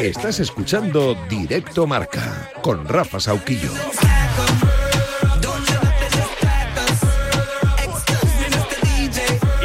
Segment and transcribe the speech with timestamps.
[0.00, 3.70] Estás escuchando Directo Marca con Rafa Sauquillo.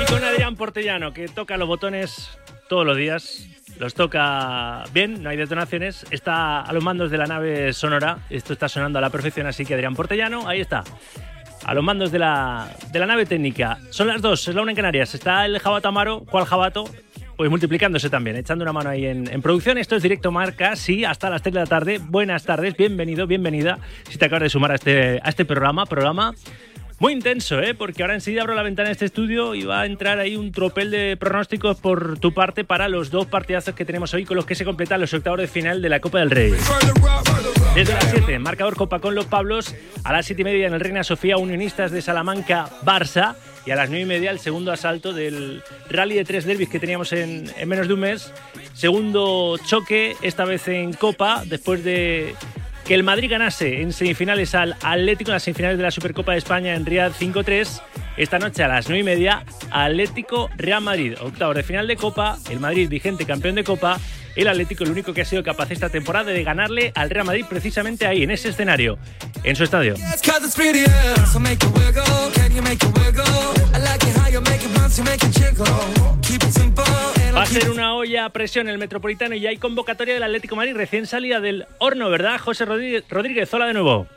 [0.02, 2.30] Y con Adrián Portellano, que toca los botones
[2.70, 3.48] todos los días.
[3.80, 6.06] Los toca bien, no hay detonaciones.
[6.12, 8.20] Está a los mandos de la nave sonora.
[8.30, 10.84] Esto está sonando a la perfección, así que Adrián Portellano, ahí está.
[11.66, 13.80] A los mandos de la, de la nave técnica.
[13.90, 15.16] Son las dos, es la una en Canarias.
[15.16, 16.24] Está el Jabato Amaro.
[16.30, 16.86] ¿Cuál Jabato?
[17.42, 19.80] Pues multiplicándose también, echando una mano ahí en, en, producción.
[19.80, 22.00] Esto es Directo Marca, sí, hasta las 3 de la tarde.
[22.00, 23.80] Buenas tardes, bienvenido, bienvenida.
[24.08, 26.36] Si te acabas de sumar a este, a este programa, programa
[27.00, 27.74] muy intenso, ¿eh?
[27.74, 30.52] Porque ahora enseguida abro la ventana de este estudio y va a entrar ahí un
[30.52, 34.46] tropel de pronósticos por tu parte para los dos partidazos que tenemos hoy con los
[34.46, 36.54] que se completan los octavos de final de la Copa del Rey.
[37.74, 39.76] Desde las 7, marcador Copa con los Pablos.
[40.04, 43.34] A las 7 y media en el Reina Sofía, Unionistas de Salamanca, Barça.
[43.66, 46.80] Y a las 9 y media el segundo asalto del rally de tres derbis que
[46.80, 48.34] teníamos en, en menos de un mes.
[48.74, 52.34] Segundo choque, esta vez en Copa, después de
[52.86, 56.40] que el Madrid ganase en semifinales al Atlético en las semifinales de la Supercopa de
[56.40, 57.82] España en Riyadh 5-3.
[58.18, 62.38] Esta noche a las 9 y media, Atlético Real Madrid, octavo de final de Copa,
[62.50, 64.00] el Madrid vigente campeón de Copa,
[64.36, 67.46] el Atlético el único que ha sido capaz esta temporada de ganarle al Real Madrid
[67.50, 68.98] precisamente ahí, en ese escenario,
[69.44, 69.96] en su estadio.
[77.36, 80.76] Va a ser una olla a presión el Metropolitano y hay convocatoria del Atlético Madrid
[80.76, 82.40] recién salida del horno, ¿verdad?
[82.40, 84.08] José Rodríguez, hola de nuevo.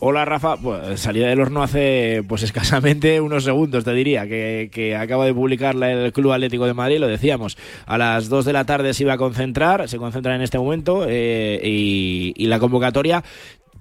[0.00, 4.94] Hola Rafa, pues salida del horno hace pues escasamente unos segundos, te diría, que, que
[4.94, 8.64] acaba de publicar el Club Atlético de Madrid, lo decíamos, a las 2 de la
[8.64, 13.24] tarde se iba a concentrar, se concentra en este momento eh, y, y la convocatoria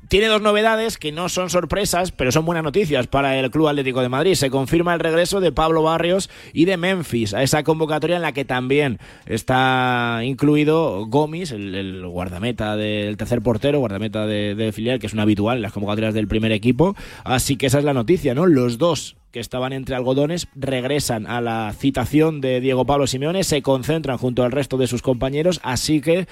[0.07, 4.01] tiene dos novedades que no son sorpresas, pero son buenas noticias para el Club Atlético
[4.01, 4.35] de Madrid.
[4.35, 8.31] Se confirma el regreso de Pablo Barrios y de Memphis a esa convocatoria en la
[8.31, 14.99] que también está incluido Gómez, el, el guardameta del tercer portero, guardameta de, de, filial,
[14.99, 16.95] que es un habitual en las convocatorias del primer equipo.
[17.23, 18.45] Así que esa es la noticia, ¿no?
[18.45, 23.61] Los dos que estaban entre algodones regresan a la citación de Diego Pablo Simeone, se
[23.61, 26.27] concentran junto al resto de sus compañeros, así que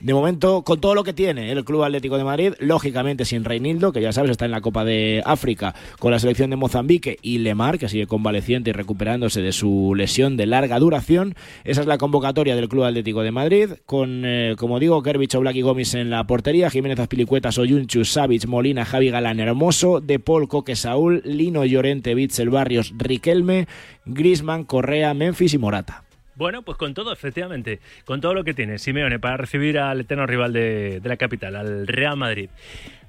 [0.00, 3.92] de momento, con todo lo que tiene el Club Atlético de Madrid, lógicamente sin Reinildo,
[3.92, 7.38] que ya sabes está en la Copa de África con la selección de Mozambique, y
[7.38, 11.34] Lemar, que sigue convaleciente y recuperándose de su lesión de larga duración.
[11.64, 15.56] Esa es la convocatoria del Club Atlético de Madrid, con, eh, como digo, Kervich, Oblak
[15.56, 20.48] y Gómez en la portería, Jiménez Azpilicueta, Soyunchu, Savic, Molina, Javi Galán, Hermoso, De Paul,
[20.48, 23.66] Coque, Saúl, Lino, Llorente, Bitzel, Barrios, Riquelme,
[24.04, 26.07] Grisman, Correa, Memphis y Morata.
[26.38, 30.24] Bueno, pues con todo, efectivamente, con todo lo que tiene Simeone para recibir al eterno
[30.24, 32.48] rival de, de la capital, al Real Madrid.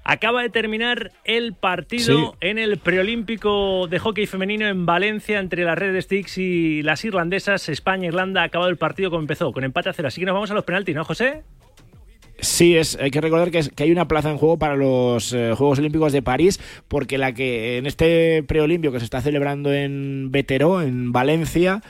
[0.04, 2.38] Acaba de terminar el partido sí.
[2.42, 7.70] en el preolímpico de hockey femenino en Valencia entre las Red Sticks y las irlandesas.
[7.70, 10.08] España-Irlanda ha acabado el partido como empezó, con empate a cero.
[10.08, 11.44] Así que nos vamos a los penaltis, ¿no, José?
[12.40, 15.34] Sí, es, hay que recordar que, es, que, hay una plaza en juego para los
[15.34, 19.72] eh, Juegos Olímpicos de París, porque la que en este preolimpio que se está celebrando
[19.72, 21.84] en Veteró, en Valencia,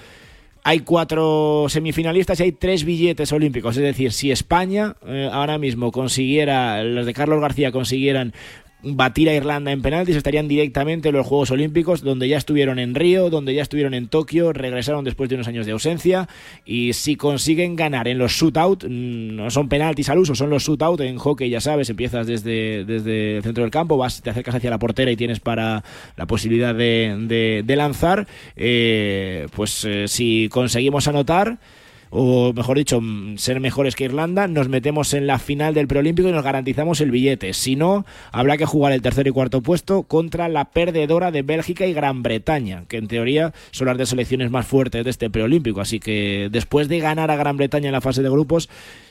[0.69, 3.75] hay cuatro semifinalistas y hay tres billetes olímpicos.
[3.75, 8.33] Es decir, si España eh, ahora mismo consiguiera, los de Carlos García consiguieran
[8.81, 12.95] batir a Irlanda en penaltis, estarían directamente en los Juegos Olímpicos, donde ya estuvieron en
[12.95, 16.29] Río, donde ya estuvieron en Tokio, regresaron después de unos años de ausencia,
[16.65, 21.01] y si consiguen ganar en los shootout, no son penaltis al uso, son los shootout,
[21.01, 24.69] en hockey ya sabes, empiezas desde, desde el centro del campo, vas, te acercas hacia
[24.69, 25.83] la portera y tienes para
[26.15, 31.59] la posibilidad de, de, de lanzar, eh, pues eh, si conseguimos anotar,
[32.09, 33.01] o mejor dicho,
[33.35, 37.11] ser mejores que Irlanda, nos metemos en la final del preolímpico y nos garantizamos el
[37.11, 37.53] billete.
[37.53, 41.85] Si no, habrá que jugar el tercer y cuarto puesto contra la perdedora de Bélgica
[41.85, 45.81] y Gran Bretaña, que en teoría son las dos selecciones más fuertes de este preolímpico.
[45.81, 48.69] Así que después de ganar a Gran Bretaña en la fase de grupos,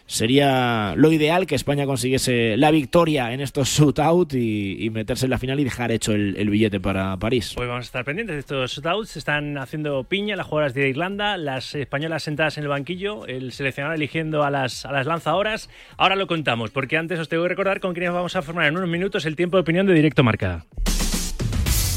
[0.09, 5.31] sería lo ideal que España consiguiese la victoria en estos shootout y, y meterse en
[5.31, 7.53] la final y dejar hecho el, el, billete para París.
[7.55, 9.11] Pues vamos a estar pendientes de estos shootouts.
[9.11, 13.53] Se están haciendo piña las jugadoras de Irlanda, las españolas sentadas en el banquillo, el
[13.53, 15.69] seleccionador eligiendo a las, a las lanzadoras.
[15.99, 18.79] Ahora lo contamos, porque antes os tengo que recordar con quiénes vamos a formar en
[18.79, 20.65] unos minutos el tiempo de opinión de Directo Marca.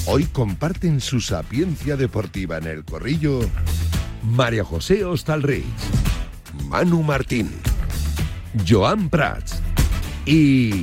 [0.05, 3.39] Hoy comparten su sapiencia deportiva en el corrillo
[4.23, 5.63] María José Ostalrich,
[6.67, 7.49] Manu Martín.
[8.67, 9.61] Joan Prats
[10.25, 10.81] y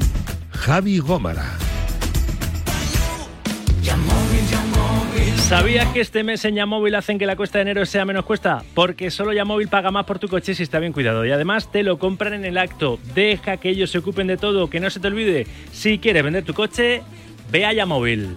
[0.50, 1.46] Javi Gómara.
[5.36, 8.62] ¿Sabías que este mes en Yamóvil hacen que la cuesta de enero sea menos cuesta?
[8.74, 11.24] Porque solo Yamóvil paga más por tu coche si está bien cuidado.
[11.24, 12.98] Y además te lo compran en el acto.
[13.14, 15.46] Deja que ellos se ocupen de todo, que no se te olvide.
[15.72, 17.02] Si quieres vender tu coche,
[17.50, 18.34] ve a Yamóvil.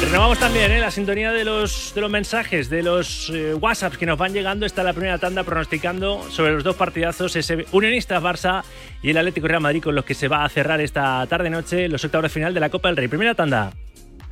[0.00, 0.80] Renovamos también ¿eh?
[0.80, 4.66] la sintonía de los, de los mensajes, de los eh, WhatsApps que nos van llegando.
[4.66, 8.62] Está la primera tanda pronosticando sobre los dos partidazos, ese Unionistas Barça
[9.02, 12.04] y el Atlético Real Madrid, con los que se va a cerrar esta tarde-noche los
[12.04, 13.08] octavos de final de la Copa del Rey.
[13.08, 13.72] Primera tanda.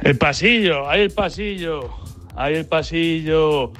[0.01, 1.91] El pasillo, ahí el pasillo,
[2.37, 3.73] ahí el pasillo.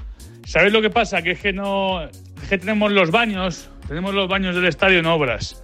[0.45, 1.23] ¿Sabéis lo que pasa?
[1.23, 2.09] Que es que no.
[2.49, 5.63] Que tenemos los baños, tenemos los baños del estadio en obras.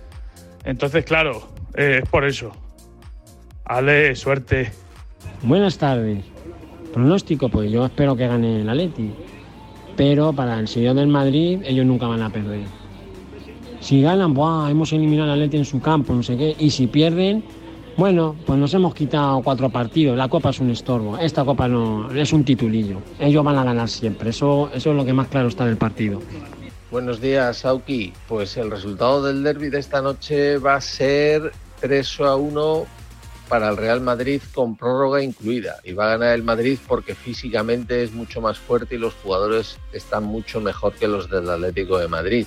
[0.65, 2.53] Entonces, claro, eh, es por eso.
[3.65, 4.73] Ale, suerte.
[5.43, 6.25] Buenas tardes.
[6.93, 9.13] Pronóstico, pues yo espero que gane el Atleti.
[9.97, 12.63] Pero para el señor del Madrid, ellos nunca van a perder.
[13.81, 14.69] Si ganan, ¡buah!
[14.71, 16.57] hemos eliminado al Atleti en su campo, no sé qué.
[16.59, 17.45] Y si pierden,
[17.97, 20.17] bueno, pues nos hemos quitado cuatro partidos.
[20.17, 21.17] La copa es un estorbo.
[21.19, 22.99] Esta copa no es un titulillo.
[23.21, 24.31] Ellos van a ganar siempre.
[24.31, 26.21] Eso, es lo que más claro está del partido.
[26.91, 28.13] Buenos días, Sauki.
[28.27, 32.87] Pues el resultado del derby de esta noche va a ser 3 a 1
[33.49, 35.77] para el Real Madrid con prórroga incluida.
[35.85, 39.79] Y va a ganar el Madrid porque físicamente es mucho más fuerte y los jugadores
[39.93, 42.47] están mucho mejor que los del Atlético de Madrid.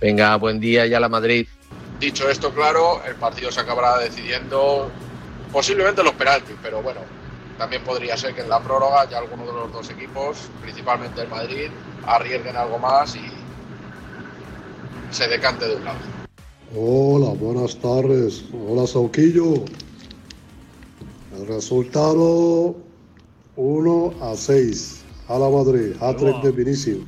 [0.00, 1.46] Venga, buen día ya la Madrid.
[2.00, 4.90] Dicho esto, claro, el partido se acabará decidiendo
[5.52, 7.00] posiblemente los penaltis, pero bueno,
[7.56, 11.28] también podría ser que en la prórroga ya alguno de los dos equipos, principalmente el
[11.28, 11.70] Madrid,
[12.06, 13.24] arriesguen algo más y
[15.10, 15.98] se decante de un lado.
[16.74, 18.44] Hola, buenas tardes.
[18.52, 19.64] Hola, Sauquillo.
[21.36, 22.76] El resultado
[23.56, 25.04] 1 a 6.
[25.28, 25.92] A la Madrid.
[26.00, 27.04] Hat-trick de Vinicius.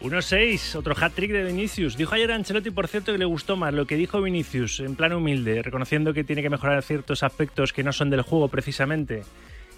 [0.00, 1.96] 1-6, otro hat-trick de Vinicius.
[1.96, 5.14] Dijo ayer Ancelotti, por cierto, que le gustó más lo que dijo Vinicius, en plan
[5.14, 9.22] humilde, reconociendo que tiene que mejorar ciertos aspectos que no son del juego precisamente,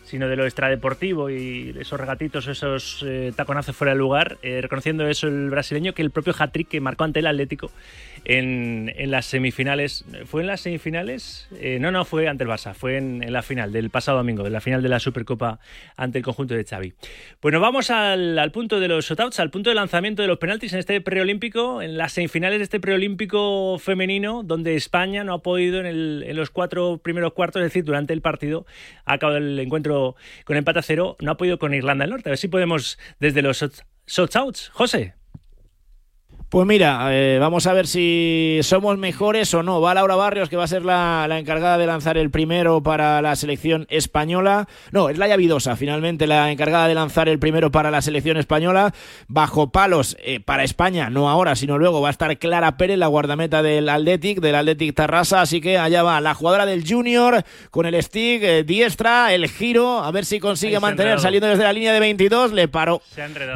[0.04, 5.06] sino de lo extradeportivo y esos regatitos, esos eh, taconazos fuera de lugar, eh, reconociendo
[5.06, 7.70] eso el brasileño, que el propio hat-trick que marcó ante el Atlético
[8.24, 10.04] en, las semifinales.
[10.26, 11.48] ¿Fue en las semifinales?
[11.58, 14.52] Eh, no, no, fue ante el Barça, fue en, la final del pasado domingo, en
[14.52, 15.60] la final de la Supercopa
[15.96, 16.94] ante el conjunto de Xavi.
[17.42, 20.78] Nos vamos al, punto de los shotouts, al punto de lanzamiento de los penaltis en
[20.78, 25.86] este preolímpico, en las semifinales de este preolímpico femenino, donde España no ha podido en,
[25.86, 28.66] el, los cuatro primeros cuartos, es decir, durante el partido,
[29.04, 32.28] a cabo del encuentro con empate a cero, no ha podido con Irlanda del Norte.
[32.28, 33.64] A ver si podemos desde los
[34.06, 34.70] shotouts.
[34.70, 35.17] José.
[36.50, 39.82] Pues mira, eh, vamos a ver si somos mejores o no.
[39.82, 43.20] Va Laura Barrios, que va a ser la, la, encargada de lanzar el primero para
[43.20, 44.66] la selección española.
[44.90, 48.94] No, es Laia Vidosa, finalmente la encargada de lanzar el primero para la selección española.
[49.26, 53.08] Bajo palos eh, para España, no ahora, sino luego va a estar Clara Pérez, la
[53.08, 55.42] guardameta del Athletic, del Athletic Tarrasa.
[55.42, 59.98] Así que allá va la jugadora del Junior con el stick, eh, diestra, el giro,
[59.98, 62.52] a ver si consigue mantener saliendo desde la línea de 22.
[62.52, 63.02] Le paró.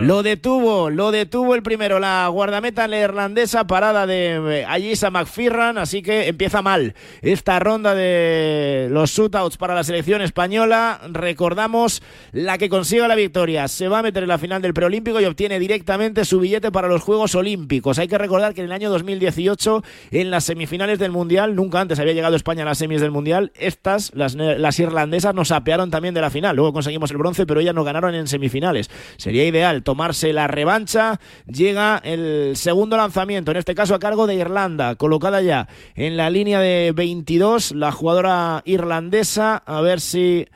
[0.00, 6.28] Lo detuvo, lo detuvo el primero, la guardameta neerlandesa, parada de Ayisa McFirran, así que
[6.28, 11.00] empieza mal esta ronda de los shootouts para la selección española.
[11.10, 12.02] Recordamos
[12.32, 13.68] la que consiga la victoria.
[13.68, 16.88] Se va a meter en la final del preolímpico y obtiene directamente su billete para
[16.88, 17.98] los Juegos Olímpicos.
[17.98, 21.98] Hay que recordar que en el año 2018, en las semifinales del Mundial, nunca antes
[21.98, 26.14] había llegado España a las semis del Mundial, estas, las, las irlandesas, nos apearon también
[26.14, 26.56] de la final.
[26.56, 28.90] Luego conseguimos el bronce, pero ellas no ganaron en semifinales.
[29.16, 31.20] Sería ideal tomarse la revancha.
[31.46, 36.16] Llega el segundo segundo lanzamiento, en este caso a cargo de Irlanda, colocada ya en
[36.16, 40.46] la línea de 22, la jugadora irlandesa, a ver si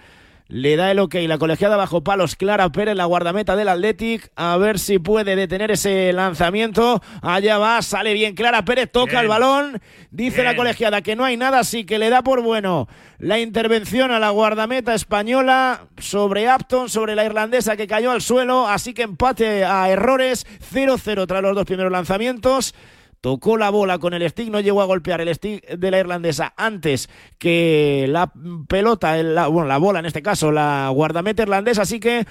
[0.48, 4.30] le da el ok la colegiada bajo palos Clara Pérez, la guardameta del Athletic.
[4.36, 7.02] A ver si puede detener ese lanzamiento.
[7.22, 9.22] Allá va, sale bien Clara Pérez, toca bien.
[9.22, 9.82] el balón.
[10.10, 10.46] Dice bien.
[10.46, 12.88] la colegiada que no hay nada, así que le da por bueno
[13.18, 18.68] la intervención a la guardameta española sobre Upton, sobre la irlandesa que cayó al suelo.
[18.68, 20.46] Así que empate a errores.
[20.72, 22.74] 0-0 tras los dos primeros lanzamientos
[23.20, 26.54] tocó la bola con el stick, no llegó a golpear el stick de la irlandesa
[26.56, 27.08] antes
[27.38, 28.32] que la
[28.68, 32.26] pelota, la, bueno, la bola en este caso, la guardameta irlandesa, así que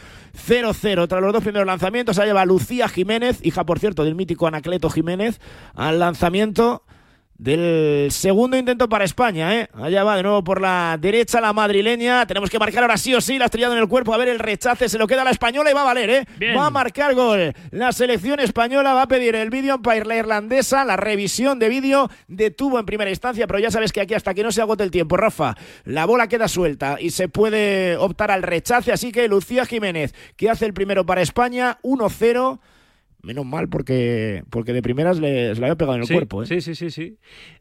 [0.48, 4.48] 0-0 tras los dos primeros lanzamientos, se lleva Lucía Jiménez, hija por cierto del mítico
[4.48, 5.40] Anacleto Jiménez,
[5.74, 6.84] al lanzamiento
[7.38, 9.70] del segundo intento para España, ¿eh?
[9.74, 12.26] Allá va de nuevo por la derecha la madrileña.
[12.26, 13.38] Tenemos que marcar ahora sí o sí.
[13.38, 14.14] La estrellado en el cuerpo.
[14.14, 14.88] A ver el rechace.
[14.88, 16.26] Se lo queda la española y va a valer, ¿eh?
[16.38, 16.58] Bien.
[16.58, 17.54] Va a marcar gol.
[17.72, 20.86] La selección española va a pedir el vídeo para la irlandesa.
[20.86, 24.44] La revisión de vídeo detuvo en primera instancia, pero ya sabes que aquí hasta que
[24.44, 28.44] no se agote el tiempo, Rafa, la bola queda suelta y se puede optar al
[28.44, 28.94] rechace.
[28.94, 32.60] Así que Lucía Jiménez, que hace el primero para España, 1-0.
[33.26, 36.44] Menos mal porque, porque de primeras le, se la había pegado en el sí, cuerpo.
[36.44, 36.46] ¿eh?
[36.46, 37.18] Sí, sí, sí, sí.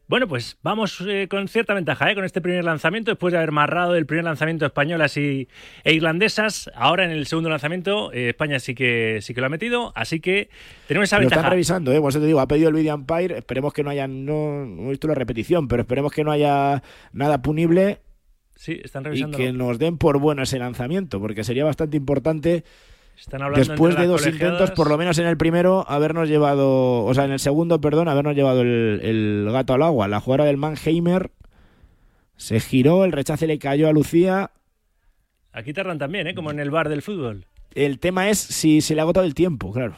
[0.07, 2.13] Bueno, pues vamos eh, con cierta ventaja ¿eh?
[2.13, 5.47] con este primer lanzamiento, después de haber marrado el primer lanzamiento españolas y,
[5.83, 6.69] e irlandesas.
[6.75, 10.19] Ahora en el segundo lanzamiento eh, España sí que sí que lo ha metido, así
[10.19, 10.49] que
[10.87, 11.41] tenemos esa Lo ventaja.
[11.41, 12.01] están revisando, ¿eh?
[12.07, 13.39] Eso te digo, ha pedido el video umpire.
[13.39, 16.83] Esperemos que no haya, no, no he visto la repetición, pero esperemos que no haya
[17.11, 18.01] nada punible
[18.55, 19.37] Sí, están y revisando.
[19.37, 22.63] que nos den por bueno ese lanzamiento, porque sería bastante importante
[23.17, 27.13] Están hablando después de dos intentos, por lo menos en el primero, habernos llevado, o
[27.13, 30.07] sea, en el segundo, perdón, habernos llevado el, el gato al agua.
[30.07, 31.31] La jugadora del Mannheimer
[32.35, 34.51] se giró, el rechace le cayó a Lucía.
[35.53, 36.35] Aquí tardan también, ¿eh?
[36.35, 37.45] Como en el bar del fútbol.
[37.73, 39.95] El tema es si se le ha agotado el tiempo, claro.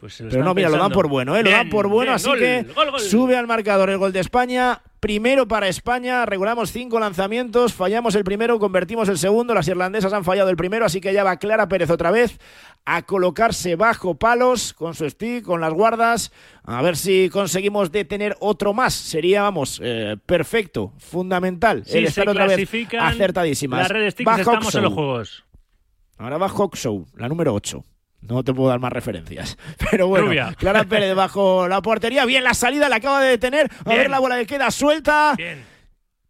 [0.00, 1.42] Pues Pero no, mira, lo dan por bueno, ¿eh?
[1.42, 3.00] Lo dan por bueno, bien, así gol, que gol, gol.
[3.00, 4.80] sube al marcador el gol de España.
[5.00, 10.24] Primero para España, regulamos cinco lanzamientos, fallamos el primero, convertimos el segundo, las irlandesas han
[10.24, 12.38] fallado el primero, así que ya va Clara Pérez otra vez
[12.84, 16.32] a colocarse bajo palos con su stick, con las guardas,
[16.64, 18.92] a ver si conseguimos detener otro más.
[18.94, 21.84] Sería, vamos, eh, perfecto, fundamental.
[21.86, 23.88] Si el estar otra vez acertadísimas.
[23.90, 24.82] las Va estamos en Hawkshaw.
[24.82, 25.44] los juegos.
[26.16, 27.84] Ahora va Hawkshaw, la número 8.
[28.20, 29.56] No te puedo dar más referencias.
[29.90, 30.54] Pero bueno, Rubia.
[30.58, 32.24] Clara Pérez bajo la portería.
[32.24, 33.70] Bien, la salida la acaba de detener.
[33.84, 33.98] A Bien.
[33.98, 35.34] ver, la bola le queda suelta.
[35.36, 35.64] Bien.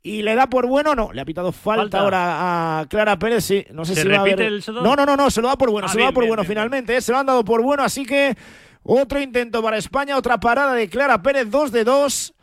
[0.02, 1.12] Y le da por bueno, no.
[1.12, 2.00] Le ha pitado falta, Falta.
[2.00, 3.45] ahora a Clara Pérez.
[3.45, 4.40] Sí, no sé ¿Se si va a haber.
[4.40, 4.64] el?
[4.68, 5.30] No, no, no, no.
[5.30, 5.87] Se lo da por bueno.
[5.88, 6.97] Ah, se lo da por bien, bueno bien, finalmente.
[6.97, 7.00] ¿eh?
[7.00, 7.83] Se lo han dado por bueno.
[7.83, 8.37] Así que
[8.83, 10.16] otro intento para España.
[10.16, 11.50] Otra parada de Clara Pérez.
[11.50, 12.35] 2 de 2.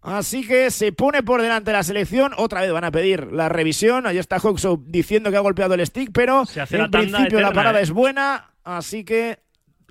[0.00, 2.32] Así que se pone por delante la selección.
[2.36, 4.06] Otra vez van a pedir la revisión.
[4.06, 7.78] Ahí está Hawkshaw diciendo que ha golpeado el stick, pero en la principio la parada
[7.78, 7.82] ¿eh?
[7.84, 8.51] es buena.
[8.64, 9.38] Así que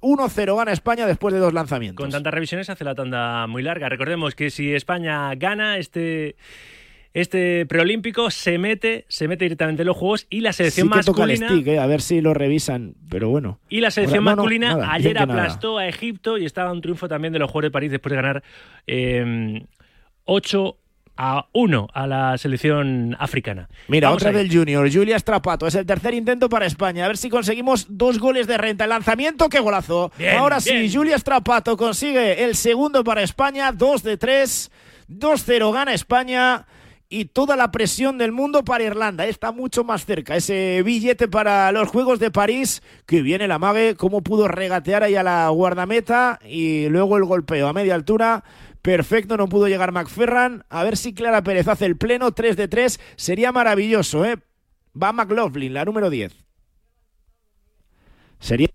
[0.01, 2.03] 1-0 gana España después de dos lanzamientos.
[2.03, 3.89] Con tantas revisiones hace la tanda muy larga.
[3.89, 6.35] Recordemos que si España gana este
[7.13, 11.03] este preolímpico se mete se mete directamente en los juegos y la selección sí que
[11.03, 11.79] toca el masculina stick, ¿eh?
[11.79, 13.59] a ver si lo revisan, pero bueno.
[13.67, 15.33] y la selección Ahora, no, no, masculina nada, ayer nada.
[15.33, 18.15] aplastó a Egipto y estaba un triunfo también de los Juegos de París después de
[18.15, 18.43] ganar
[18.87, 19.65] eh,
[20.23, 20.77] 8
[21.23, 23.69] a 1 a la selección africana.
[23.87, 24.47] Mira, Vamos otra ahí.
[24.47, 25.67] del Junior, Julia Strapato.
[25.67, 27.05] Es el tercer intento para España.
[27.05, 28.85] A ver si conseguimos dos goles de renta.
[28.85, 30.11] El lanzamiento, qué golazo.
[30.17, 30.89] Bien, Ahora bien.
[30.89, 33.71] sí, Julia Strapato consigue el segundo para España.
[33.71, 34.71] 2 de 3.
[35.09, 36.65] 2-0 gana España.
[37.07, 39.27] Y toda la presión del mundo para Irlanda.
[39.27, 42.81] Está mucho más cerca ese billete para los Juegos de París.
[43.05, 43.95] Que viene la Mague.
[43.95, 46.39] Cómo pudo regatear ahí a la guardameta.
[46.49, 48.43] Y luego el golpeo a media altura.
[48.81, 50.65] Perfecto, no pudo llegar McFerran.
[50.69, 52.99] A ver si Clara Pérez hace el pleno 3 de 3.
[53.15, 54.37] Sería maravilloso, ¿eh?
[55.01, 56.33] Va McLaughlin, la número 10.
[58.39, 58.69] Sería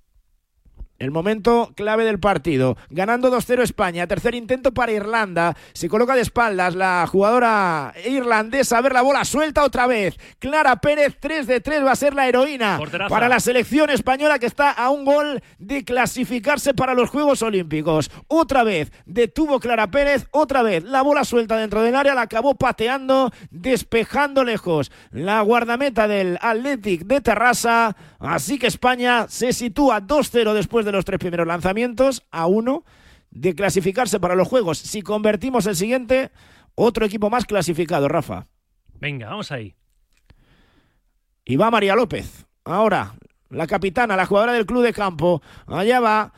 [0.99, 2.77] el momento clave del partido.
[2.91, 4.07] Ganando 2-0 España.
[4.07, 5.57] Tercer intento para Irlanda.
[5.73, 8.79] Se coloca de espaldas la jugadora irlandesa.
[8.79, 10.17] A ver la bola suelta otra vez.
[10.39, 13.11] Clara Pérez, 3 de 3 va a ser la heroína Porteraza.
[13.11, 18.11] para la selección española que está a un gol de clasificarse para los Juegos Olímpicos.
[18.29, 20.27] Otra vez detuvo Clara Pérez.
[20.31, 22.15] Otra vez la bola suelta dentro del área.
[22.15, 24.91] La acabó pateando, despejando lejos.
[25.11, 27.97] La guardameta del Athletic de Terrassa.
[28.19, 32.85] Así que España se sitúa 2-0 después de los tres primeros lanzamientos a uno
[33.31, 34.79] de clasificarse para los Juegos.
[34.79, 36.31] Si convertimos el siguiente,
[36.75, 38.47] otro equipo más clasificado, Rafa.
[38.95, 39.75] Venga, vamos ahí.
[41.45, 42.47] Y va María López.
[42.65, 43.15] Ahora,
[43.51, 45.43] la capitana, la jugadora del club de campo.
[45.67, 46.33] Allá va.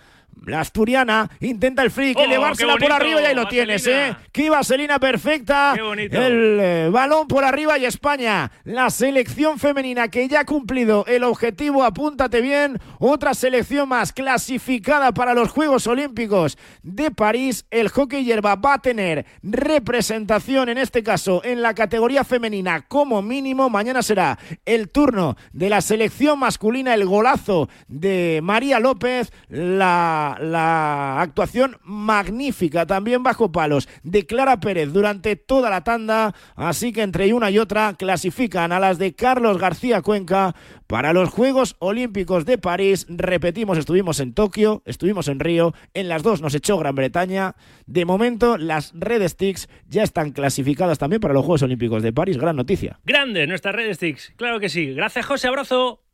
[0.47, 3.49] La asturiana intenta el free, que ¡Oh, elevársela por arriba y ahí lo Vaselina.
[3.49, 4.17] tienes, ¿eh?
[4.33, 5.73] Qué vaselina perfecta.
[5.75, 6.21] Qué bonito.
[6.21, 11.25] El eh, balón por arriba y España, la selección femenina que ya ha cumplido el
[11.25, 12.79] objetivo, apúntate bien.
[12.99, 17.67] Otra selección más clasificada para los Juegos Olímpicos de París.
[17.71, 23.23] El hockey hierba va a tener representación, en este caso, en la categoría femenina como
[23.23, 23.71] mínimo.
[23.71, 31.21] Mañana será el turno de la selección masculina, el golazo de María López, la, la
[31.21, 36.35] actuación magnífica, también bajo palos, de Clara Pérez durante toda la tanda.
[36.57, 40.55] Así que entre una y otra clasifican a las de Carlos García Cuenca
[40.87, 43.07] para los Juegos Olímpicos de París.
[43.09, 47.55] Repetimos, estuvimos en Tokio, estuvimos en Río, en las dos nos echó Gran Bretaña.
[47.87, 52.39] De momento, las Red Sticks ya están clasificadas también para los Juegos Olímpicos de París.
[52.39, 52.99] Gran noticia.
[53.05, 54.33] Grande, nuestra red Sticks.
[54.37, 54.93] Claro que sí.
[54.95, 55.49] Gracias, José.
[55.49, 56.08] Abrazo.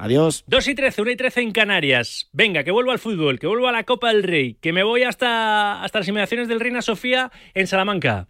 [0.00, 0.44] Adiós.
[0.46, 2.30] 2 y 13, 1 y 13 en Canarias.
[2.32, 5.02] Venga, que vuelvo al fútbol, que vuelvo a la Copa del Rey, que me voy
[5.02, 8.26] hasta, hasta las inmediaciones del Reina Sofía en Salamanca.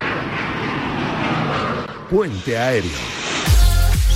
[2.11, 2.91] Puente aéreo.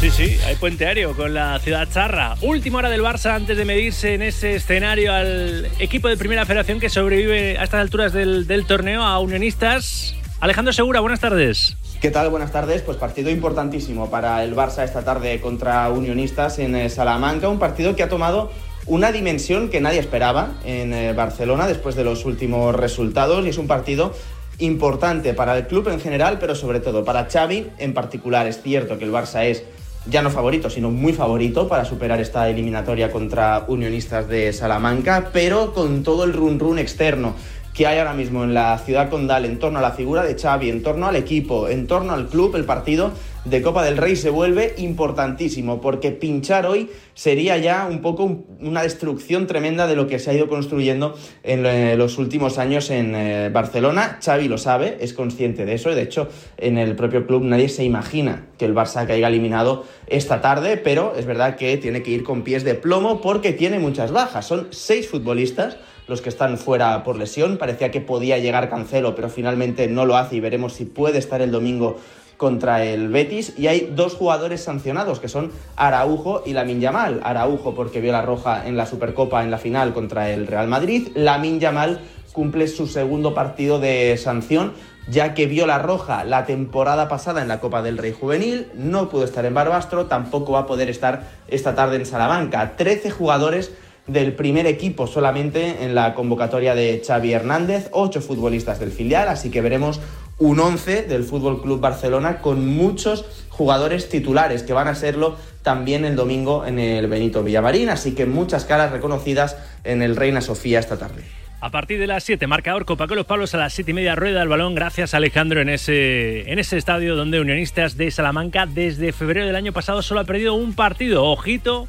[0.01, 2.35] Sí, sí, hay puente aéreo con la ciudad charra.
[2.43, 6.81] Última hora del Barça antes de medirse en ese escenario al equipo de primera federación
[6.81, 10.17] que sobrevive a estas alturas del, del torneo a unionistas.
[10.41, 11.77] Alejandro Segura, buenas tardes.
[12.05, 12.29] ¿Qué tal?
[12.29, 12.83] Buenas tardes.
[12.83, 17.49] Pues partido importantísimo para el Barça esta tarde contra Unionistas en eh, Salamanca.
[17.49, 18.51] Un partido que ha tomado
[18.85, 23.57] una dimensión que nadie esperaba en eh, Barcelona después de los últimos resultados y es
[23.57, 24.13] un partido
[24.59, 28.47] importante para el club en general, pero sobre todo para Xavi en particular.
[28.47, 29.65] Es cierto que el Barça es
[30.05, 35.73] ya no favorito, sino muy favorito para superar esta eliminatoria contra Unionistas de Salamanca, pero
[35.73, 37.35] con todo el run run externo
[37.75, 40.71] que hay ahora mismo en la ciudad condal en torno a la figura de Xavi,
[40.71, 43.11] en torno al equipo, en torno al club, el partido
[43.45, 48.83] de Copa del Rey se vuelve importantísimo, porque pinchar hoy sería ya un poco una
[48.83, 53.51] destrucción tremenda de lo que se ha ido construyendo en los últimos años en eh,
[53.53, 54.19] Barcelona.
[54.25, 57.69] Xavi lo sabe, es consciente de eso, y de hecho en el propio club nadie
[57.69, 62.13] se imagina que el Barça caiga eliminado esta tarde, pero es verdad que tiene que
[62.13, 64.47] ir con pies de plomo porque tiene muchas bajas.
[64.47, 65.77] Son seis futbolistas
[66.07, 67.57] los que están fuera por lesión.
[67.57, 71.41] Parecía que podía llegar Cancelo, pero finalmente no lo hace y veremos si puede estar
[71.41, 71.97] el domingo
[72.37, 77.21] contra el Betis y hay dos jugadores sancionados que son Araujo y Lamin Yamal.
[77.23, 81.09] Araujo porque vio la roja en la Supercopa en la final contra el Real Madrid.
[81.15, 82.01] Lamin Yamal
[82.33, 84.73] cumple su segundo partido de sanción
[85.09, 89.09] ya que vio la roja la temporada pasada en la Copa del Rey Juvenil, no
[89.09, 92.77] pudo estar en Barbastro, tampoco va a poder estar esta tarde en Salamanca.
[92.77, 93.73] 13 jugadores
[94.07, 99.51] del primer equipo solamente en la convocatoria de Xavi Hernández, ocho futbolistas del filial, así
[99.51, 100.01] que veremos
[100.39, 106.05] un 11 del Fútbol Club Barcelona con muchos jugadores titulares que van a serlo también
[106.05, 110.81] el domingo en el Benito Villamarín, así que muchas caras reconocidas en el Reina Sofía
[110.81, 111.23] esta tarde.
[111.61, 114.15] A partir de las 7, marcador Copa con los Palos a las 7 y media
[114.15, 114.75] rueda el balón.
[114.75, 119.73] Gracias Alejandro en ese, en ese estadio donde Unionistas de Salamanca desde febrero del año
[119.73, 121.25] pasado solo ha perdido un partido.
[121.25, 121.89] Ojito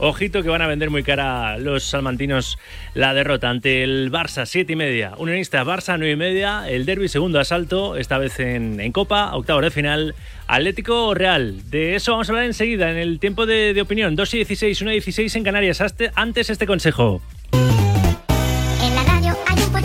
[0.00, 2.56] Ojito que van a vender muy cara los salmantinos
[2.94, 5.14] la derrota ante el Barça, 7 y media.
[5.18, 6.68] Unionista Barça, 9 y media.
[6.68, 10.14] El derby, segundo asalto, esta vez en, en Copa, octavo de final.
[10.46, 11.68] Atlético Real.
[11.70, 14.14] De eso vamos a hablar enseguida en el tiempo de, de opinión.
[14.14, 15.82] 2 y 16, 1 y 16 en Canarias.
[16.14, 17.20] Antes este consejo.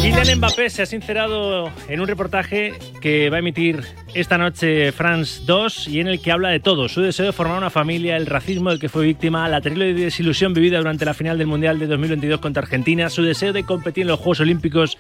[0.03, 5.43] Kylian Mbappé se ha sincerado en un reportaje que va a emitir esta noche France
[5.45, 8.25] 2 y en el que habla de todo, su deseo de formar una familia, el
[8.25, 11.87] racismo del que fue víctima, la terrible desilusión vivida durante la final del Mundial de
[11.87, 14.97] 2022 contra Argentina, su deseo de competir en los Juegos Olímpicos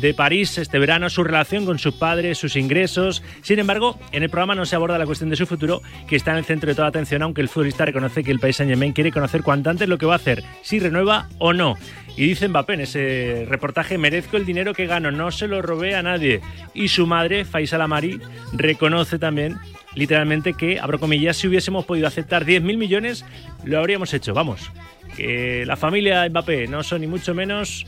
[0.00, 3.22] de París este verano, su relación con su padre, sus ingresos.
[3.42, 6.32] Sin embargo, en el programa no se aborda la cuestión de su futuro, que está
[6.32, 9.12] en el centro de toda atención, aunque el futbolista reconoce que el país Saint-Germain quiere
[9.12, 11.76] conocer cuanto antes lo que va a hacer, si renueva o no.
[12.16, 15.94] Y dice Mbappé en ese reportaje, merezco el dinero que gano, no se lo robé
[15.94, 16.40] a nadie.
[16.72, 18.20] Y su madre, Faisal Amari,
[18.52, 19.56] reconoce también
[19.94, 23.24] literalmente que, abro comillas, si hubiésemos podido aceptar 10.000 millones,
[23.64, 24.34] lo habríamos hecho.
[24.34, 24.70] Vamos,
[25.16, 27.86] que la familia Mbappé no son ni mucho menos,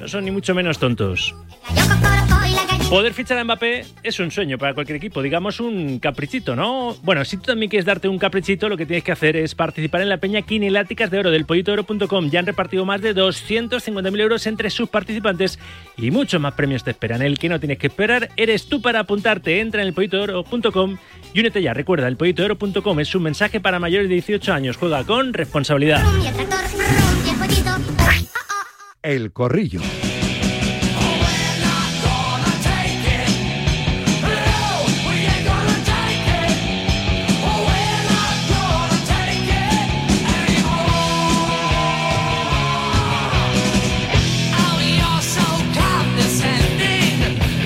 [0.00, 1.34] no son ni mucho menos tontos.
[2.90, 6.96] Poder fichar a Mbappé es un sueño para cualquier equipo, digamos un caprichito, ¿no?
[7.04, 10.00] Bueno, si tú también quieres darte un caprichito, lo que tienes que hacer es participar
[10.00, 12.30] en la peña Quineláticas de Oro del pollitooro.com.
[12.30, 15.60] Ya han repartido más de 250.000 euros entre sus participantes
[15.96, 17.22] y muchos más premios te esperan.
[17.22, 19.60] El que no tienes que esperar eres tú para apuntarte.
[19.60, 20.96] Entra en el pollitooro.com
[21.32, 21.74] y únete ya.
[21.74, 24.76] Recuerda, el pollitooro.com es un mensaje para mayores de 18 años.
[24.76, 26.02] Juega con responsabilidad.
[29.02, 29.80] El corrillo.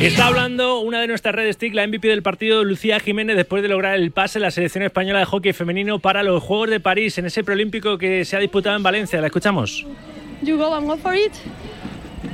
[0.00, 3.70] Está hablando una de nuestras redes TIC, la MVP del partido, Lucía Jiménez, después de
[3.70, 7.16] lograr el pase en la selección española de hockey femenino para los Juegos de París
[7.18, 9.20] en ese preolímpico que se ha disputado en Valencia.
[9.20, 9.86] La escuchamos.
[10.44, 11.32] You go and go for it.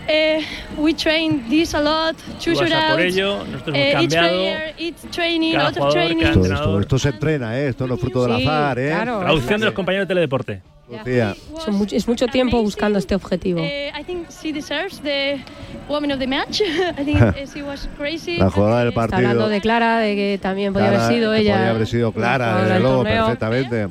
[0.08, 0.40] Eh,
[0.76, 4.96] we train this a lot, Tú vas a por ello, nosotros Eh, each player, each
[5.12, 6.16] training, Cada lot of jugador, training.
[6.18, 6.82] cada Esto, esto, entrenador.
[6.82, 7.68] esto se entrena, ¿eh?
[7.68, 8.88] Esto no es fruto del Sí, azar, ¿eh?
[8.88, 9.20] claro.
[9.20, 10.62] Traducción de los compañeros de Teledeporte.
[10.90, 11.36] Lucía.
[11.64, 12.64] Son mucho- es mucho tiempo Amazing.
[12.64, 13.60] buscando este objetivo.
[13.62, 15.40] Eh, I think she deserves the
[15.88, 16.60] woman of the match.
[16.98, 18.36] I think eh, she was crazy.
[18.38, 19.18] La jugadora del Está partido.
[19.30, 21.54] hablando de Clara, de que también podía Clara, haber sido que ella.
[21.54, 23.26] Podría haber sido Clara, jugadora desde del luego, torneo.
[23.26, 23.88] perfectamente.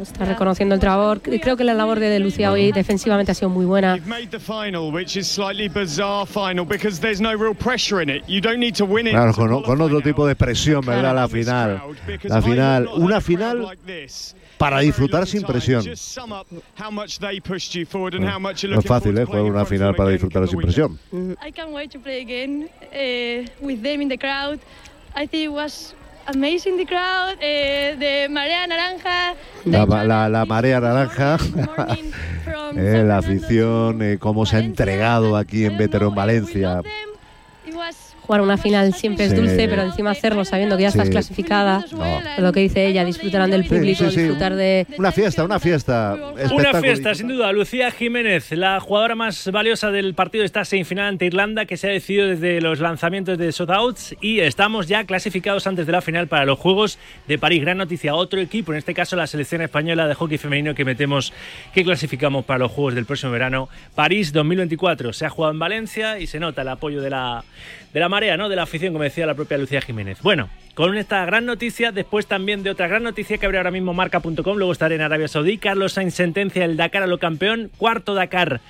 [0.00, 1.20] Está reconociendo el trabajo.
[1.22, 3.96] Creo que la labor de Lucía hoy defensivamente ha sido muy buena.
[3.96, 8.10] You've made the final, which is slightly bizarre final because there's no real pressure in
[8.10, 8.22] it.
[8.28, 9.12] You don't need to win it.
[9.12, 11.14] Claro, con, con otro tipo de presión, ¿verdad?
[11.14, 11.80] La final.
[12.24, 12.88] La final.
[12.96, 13.76] Una final
[14.58, 15.84] para disfrutar sin presión.
[15.84, 15.94] No
[18.78, 19.24] es fácil, ¿eh?
[19.24, 20.98] Jugar una final para disfrutar sin presión.
[21.44, 24.58] I can't wait to play again uh, with them in the crowd.
[25.14, 25.94] I think it was
[26.28, 29.34] amazing the crowd, uh, the marea naranja.
[29.64, 31.36] La, la- la marea naranja,
[32.76, 36.82] eh, la afición, eh, cómo se ha entregado aquí en Veterón we Valencia.
[38.26, 39.36] Jugar una final siempre es Sí.
[39.36, 42.20] dulce, pero encima hacerlo sabiendo que ya estás clasificada, No.
[42.42, 44.20] lo que dice ella, disfrutarán del público, sí, sí.
[44.22, 44.86] disfrutar de...
[44.98, 46.16] Una fiesta, una fiesta.
[46.52, 47.52] Una fiesta, sin duda.
[47.52, 51.88] Lucía Jiménez, la jugadora más valiosa del partido de esta semifinal ante Irlanda, que se
[51.88, 56.00] ha decidido desde los lanzamientos de Sold Outs y estamos ya clasificados antes de la
[56.02, 57.60] final para los Juegos de París.
[57.62, 61.32] Gran noticia, otro equipo, en este caso la selección española de hockey femenino que metemos,
[61.74, 63.68] que clasificamos para los Juegos del próximo verano.
[63.94, 65.12] París 2024.
[65.12, 67.44] Se ha jugado en Valencia y se nota el apoyo de la,
[67.96, 68.50] de la marea, ¿no?
[68.50, 70.20] De la afición, como decía la propia Lucía Jiménez.
[70.20, 73.94] Bueno, con esta gran noticia, después también de otra gran noticia que abre ahora mismo
[73.94, 75.56] marca.com, luego estaré en Arabia Saudí.
[75.56, 78.60] Carlos Sainz sentencia el Dakar a lo campeón, cuarto Dakar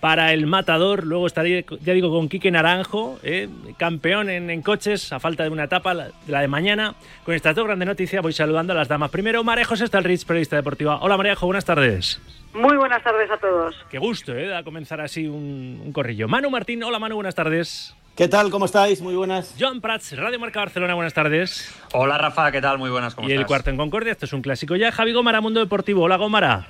[0.00, 1.06] para el matador.
[1.06, 5.50] Luego estaré, ya digo, con Quique Naranjo, eh, campeón en, en coches, a falta de
[5.50, 6.96] una etapa, la, la de mañana.
[7.24, 9.12] Con estas dos grandes noticias voy saludando a las damas.
[9.12, 10.98] Primero, María José Stalrich, periodista deportiva.
[11.02, 12.20] Hola Marejo, buenas tardes.
[12.52, 13.76] Muy buenas tardes a todos.
[13.88, 14.52] Qué gusto, ¿eh?
[14.52, 16.26] A comenzar así un, un corrillo.
[16.26, 17.94] Manu Martín, hola Manu, buenas tardes.
[18.16, 18.50] ¿Qué tal?
[18.50, 19.00] ¿Cómo estáis?
[19.00, 19.56] Muy buenas.
[19.58, 21.74] Joan Prats, Radio Marca Barcelona, buenas tardes.
[21.94, 22.76] Hola Rafa, ¿qué tal?
[22.76, 24.92] Muy buenas, ¿cómo Y el cuarto en Concordia, esto es un clásico ya.
[24.92, 26.02] Javi Gómara, Mundo Deportivo.
[26.02, 26.66] Hola Gómara.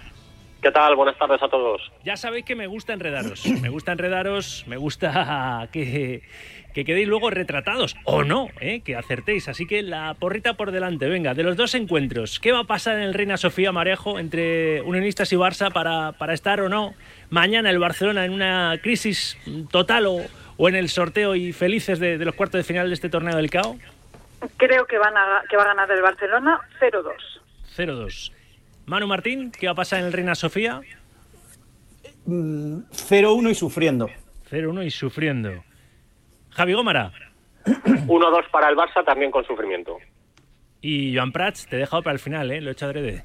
[0.63, 0.95] ¿Qué tal?
[0.95, 1.83] Buenas tardes a todos.
[2.05, 3.45] Ya sabéis que me gusta enredaros.
[3.61, 6.23] Me gusta enredaros, me gusta que,
[6.73, 7.97] que quedéis luego retratados.
[8.05, 8.81] O no, ¿eh?
[8.83, 9.49] que acertéis.
[9.49, 11.09] Así que la porrita por delante.
[11.09, 14.81] Venga, de los dos encuentros, ¿qué va a pasar en el Reina Sofía Marejo entre
[14.83, 16.95] Unionistas y Barça para, para estar o no
[17.31, 19.37] mañana el Barcelona en una crisis
[19.73, 20.21] total o,
[20.63, 23.35] o en el sorteo y felices de, de los cuartos de final de este torneo
[23.35, 23.77] del CAO?
[24.59, 27.15] Creo que, van a, que va a ganar el Barcelona 0-2.
[27.77, 28.33] 0-2.
[28.87, 30.81] Manu Martín, ¿qué va a pasar en el Reina Sofía?
[32.27, 34.09] Mm, 0-1 y sufriendo.
[34.53, 35.65] 0-1 y sufriendo.
[36.51, 37.11] Javi Gómara.
[37.65, 39.99] 1-2 para el Barça, también con sufrimiento.
[40.81, 42.61] Y Joan Prats, te he dejado para el final, ¿eh?
[42.61, 43.25] Lo he hecho adrede.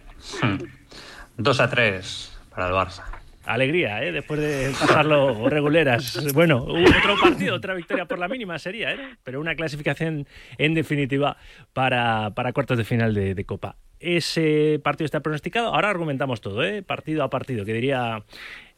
[1.37, 3.16] 2 a 3 para el Barça.
[3.47, 4.11] Alegría, ¿eh?
[4.11, 6.33] Después de pasarlo reguleras.
[6.33, 8.99] Bueno, otro partido, otra victoria por la mínima sería, ¿eh?
[9.23, 11.37] Pero una clasificación en definitiva
[11.73, 13.77] para, para cuartos de final de, de Copa.
[13.99, 15.73] Ese partido está pronosticado.
[15.73, 16.83] Ahora argumentamos todo, ¿eh?
[16.83, 18.23] Partido a partido, que diría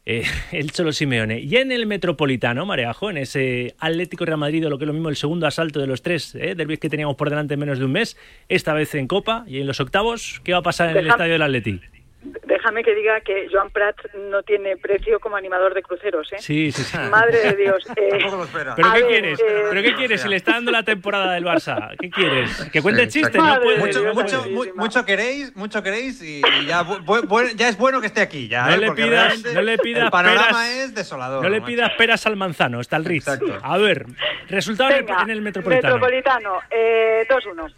[0.06, 1.40] eh, el Cholo Simeone.
[1.40, 4.94] Y en el Metropolitano, Mareajo, en ese Atlético Real Madrid, o lo que es lo
[4.94, 6.56] mismo, el segundo asalto de los tres ¿eh?
[6.56, 9.60] derbis que teníamos por delante en menos de un mes, esta vez en Copa y
[9.60, 11.80] en los octavos, ¿qué va a pasar en el estadio del Atleti?
[12.22, 13.96] Déjame que diga que Joan Prat
[14.30, 16.38] no tiene precio como animador de cruceros, ¿eh?
[16.40, 16.98] Sí, sí, sí.
[17.10, 17.86] Madre de Dios.
[17.96, 19.40] eh, ¿Pero qué ver, quieres?
[19.40, 20.22] eh, ¿Pero qué quieres?
[20.22, 22.70] Si le está dando la temporada del Barça, ¿qué quieres?
[22.74, 23.36] ¿Que cuente Sí, chistes?
[23.36, 23.56] exacto.
[23.60, 23.78] No puede.
[23.80, 28.08] mucho, mucho, mucho queréis, mucho queréis y, y ya, bu- bu- ya es bueno que
[28.08, 28.50] esté aquí.
[28.50, 28.78] Ya, No ¿eh?
[28.80, 31.42] le pidas, no le pidas el panorama peras, es desolador.
[31.42, 33.30] No le pidas peras al manzano, está el Ritz.
[33.64, 34.06] A ver,
[34.50, 35.96] resultado en el- venga, en el Metropolitano.
[35.96, 37.74] Metropolitano, eh, 2-1.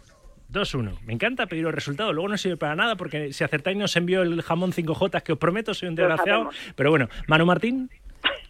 [0.52, 0.98] 2-1.
[1.04, 2.14] Me encanta pedir los resultados.
[2.14, 5.38] Luego no sirve para nada porque si acertáis nos envío el jamón 5J que os
[5.38, 6.50] prometo, soy un desgraciado.
[6.76, 7.90] Pero bueno, Manu Martín.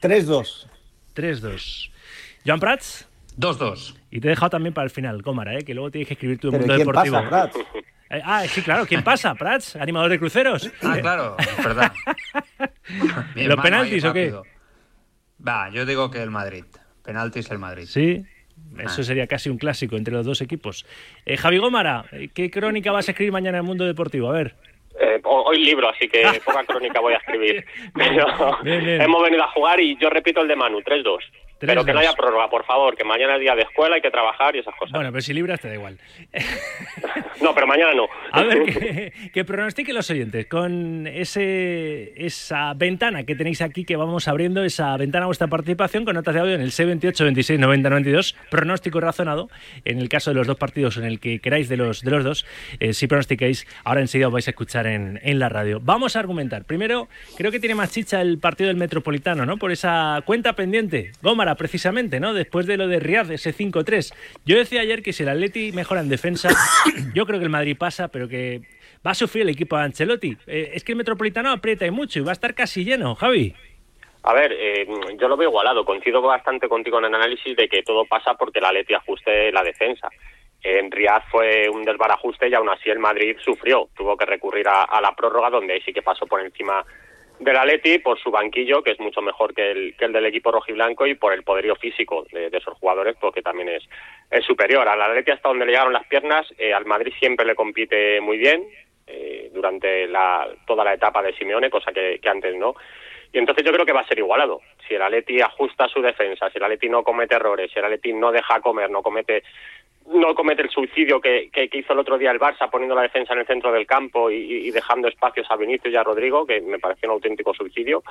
[0.03, 0.67] 3-2.
[1.15, 1.91] 3-2.
[2.45, 3.09] Joan Prats.
[3.38, 3.95] 2-2.
[4.11, 5.65] Y te he dejado también para el final, Gómara, ¿eh?
[5.65, 7.17] que luego tienes que escribir tu mundo ¿quién deportivo.
[7.17, 7.57] pasa, Prats?
[8.12, 8.85] Eh, ah, sí, claro.
[8.85, 9.35] ¿Quién pasa?
[9.35, 10.71] Prats, animador de cruceros.
[10.83, 11.91] Ah, claro, es verdad.
[13.35, 14.35] Bien, ¿Los penaltis o qué?
[15.49, 16.67] Va, yo digo que el Madrid.
[17.03, 17.87] Penaltis el Madrid.
[17.87, 18.23] Sí,
[18.79, 19.05] eso Ah.
[19.05, 20.87] sería casi un clásico entre los dos equipos.
[21.27, 24.31] Eh, Javi Gómara, eh, ¿qué crónica vas a escribir mañana en el mundo deportivo?
[24.31, 24.55] A ver.
[25.01, 27.65] Eh, ho- hoy libro, así que poca crónica voy a escribir.
[27.95, 28.27] Pero
[28.63, 29.01] Bien, bien.
[29.01, 31.19] hemos venido a jugar y yo repito el de Manu, 3-2.
[31.66, 32.03] Pero que no 3-2.
[32.03, 34.75] haya prórroga, por favor, que mañana es día de escuela, hay que trabajar y esas
[34.77, 34.92] cosas.
[34.92, 35.98] Bueno, pero si libras te da igual.
[37.40, 38.07] No, pero mañana no.
[38.31, 43.96] A ver, que, que pronostiquen los oyentes con ese esa ventana que tenéis aquí que
[43.96, 47.59] vamos abriendo, esa ventana a vuestra participación con notas de audio en el C28 26
[47.59, 49.51] 90 92, pronóstico razonado,
[49.85, 52.22] en el caso de los dos partidos en el que queráis de los, de los
[52.22, 52.46] dos,
[52.79, 55.81] eh, si pronosticáis, ahora enseguida os vais a escuchar en, en la radio.
[55.83, 56.64] Vamos a argumentar.
[56.64, 59.57] Primero, creo que tiene más chicha el partido del Metropolitano, ¿no?
[59.57, 61.11] Por esa cuenta pendiente.
[61.22, 62.35] Gómara, precisamente, ¿no?
[62.35, 64.15] Después de lo de Riad, ese 5-3.
[64.45, 66.51] Yo decía ayer que si el Atleti mejora en defensa,
[67.15, 68.62] yo creo que el Madrid pasa, pero que
[69.07, 70.37] va a sufrir el equipo de Ancelotti.
[70.47, 73.55] Eh, es que el Metropolitano aprieta y mucho y va a estar casi lleno, Javi.
[74.25, 74.87] A ver, eh,
[75.21, 75.85] yo lo veo igualado.
[75.85, 79.62] Coincido bastante contigo en el análisis de que todo pasa porque la Leti ajuste la
[79.62, 80.09] defensa.
[80.62, 83.88] En Riyadh fue un desbarajuste y aún así el Madrid sufrió.
[83.97, 86.85] Tuvo que recurrir a, a la prórroga donde ahí sí que pasó por encima
[87.44, 90.52] del Atleti por su banquillo, que es mucho mejor que el, que el del equipo
[90.52, 93.88] rojiblanco y por el poderío físico de, esos jugadores, porque también es,
[94.31, 94.88] es superior.
[94.88, 98.38] Al Atleti hasta donde le llegaron las piernas, eh, al Madrid siempre le compite muy
[98.38, 98.66] bien
[99.07, 102.74] eh, durante la, toda la etapa de Simeone, cosa que, que antes no.
[103.33, 104.61] Y entonces yo creo que va a ser igualado.
[104.87, 108.12] Si el Atleti ajusta su defensa, si el Atleti no comete errores, si el Atleti
[108.12, 109.42] no deja comer, no comete
[110.07, 113.03] no comete el suicidio que, que, que hizo el otro día el Barça poniendo la
[113.03, 116.47] defensa en el centro del campo y, y dejando espacios a Vinicius y a Rodrigo,
[116.47, 118.03] que me pareció un auténtico suicidio,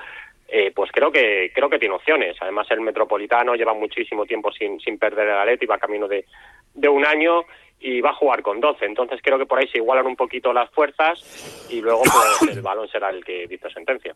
[0.47, 2.37] eh, pues creo que creo que tiene opciones.
[2.41, 6.25] Además, el Metropolitano lleva muchísimo tiempo sin, sin perder el Atleti, va camino de,
[6.73, 7.45] de un año
[7.79, 8.85] y va a jugar con 12.
[8.85, 12.61] Entonces creo que por ahí se igualan un poquito las fuerzas y luego pues, el
[12.61, 14.13] balón será el que dice sentencia.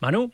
[0.00, 0.30] Manu.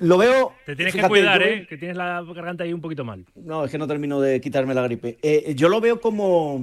[0.00, 0.52] Lo veo.
[0.64, 1.66] Te tienes que cuidar, yo ¿eh?
[1.68, 3.24] Que tienes la garganta ahí un poquito mal.
[3.34, 5.18] No, es que no termino de quitarme la gripe.
[5.22, 6.62] Eh, yo lo veo como,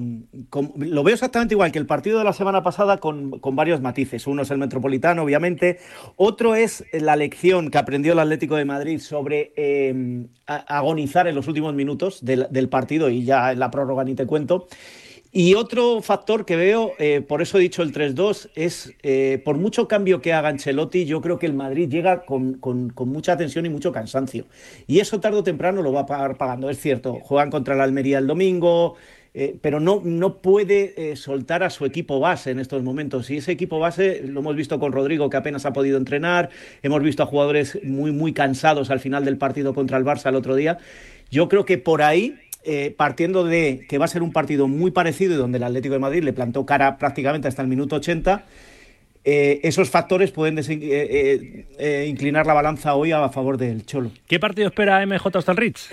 [0.49, 3.81] como- Lo veo exactamente igual que el partido de la semana pasada con, con varios
[3.81, 4.25] matices.
[4.27, 5.79] Uno es el Metropolitano, obviamente.
[6.15, 11.47] Otro es la lección que aprendió el Atlético de Madrid sobre eh, agonizar en los
[11.47, 14.67] últimos minutos del, del partido y ya en la prórroga ni te cuento.
[15.37, 19.57] Y otro factor que veo, eh, por eso he dicho el 3-2, es eh, por
[19.57, 23.35] mucho cambio que haga Ancelotti, yo creo que el Madrid llega con, con- con mucha
[23.35, 24.45] tensión y mucho cansancio.
[24.87, 26.69] Y eso tarde o temprano lo va a pagar pagando.
[26.69, 28.95] Es cierto, juegan contra la Almería el domingo,
[29.33, 33.29] eh, pero no, no puede eh, soltar a su equipo base en estos momentos.
[33.29, 36.49] Y ese equipo base lo hemos visto con Rodrigo, que apenas ha podido entrenar,
[36.81, 40.35] hemos visto a jugadores muy, muy cansados al final del partido contra el Barça el
[40.35, 40.77] otro día.
[41.31, 44.91] Yo creo que por ahí eh, partiendo de que va a ser un partido muy
[44.91, 48.43] parecido y donde el Atlético de Madrid le plantó cara prácticamente hasta el minuto 80,
[49.27, 54.11] eh, esos factores pueden eh, eh, eh, inclinar la balanza hoy a favor del Cholo.
[54.27, 55.89] ¿Qué partido espera MJ hasta el Ritz?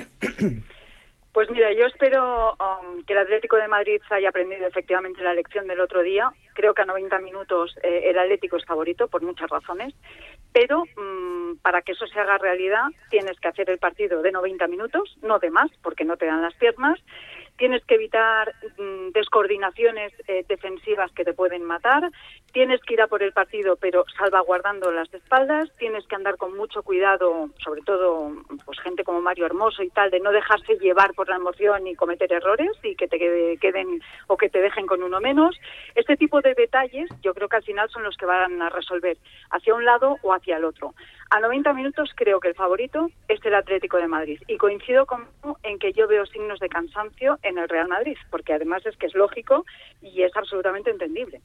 [1.33, 5.67] Pues mira, yo espero um, que el Atlético de Madrid haya aprendido efectivamente la lección
[5.67, 6.31] del otro día.
[6.55, 9.95] Creo que a 90 minutos eh, el Atlético es favorito por muchas razones,
[10.53, 14.67] pero mm, para que eso se haga realidad tienes que hacer el partido de 90
[14.69, 16.99] minutos, no de más, porque no te dan las piernas.
[17.57, 22.11] Tienes que evitar mm, descoordinaciones eh, defensivas que te pueden matar.
[22.53, 25.71] Tienes que ir a por el partido, pero salvaguardando las espaldas.
[25.79, 28.31] Tienes que andar con mucho cuidado, sobre todo
[28.67, 31.95] pues gente como Mario Hermoso y tal, de no dejarse llevar por la emoción y
[31.95, 35.59] cometer errores y que te quede- queden o que te dejen con uno menos.
[35.95, 39.17] Este tipo de detalles yo creo que al final son los que van a resolver
[39.51, 40.93] hacia un lado o hacia el otro.
[41.31, 45.27] A 90 minutos creo que el favorito es el Atlético de Madrid y coincido con
[45.63, 49.07] en que yo veo signos de cansancio en el Real Madrid, porque además es que
[49.07, 49.65] es lógico
[50.03, 51.41] y es absolutamente entendible.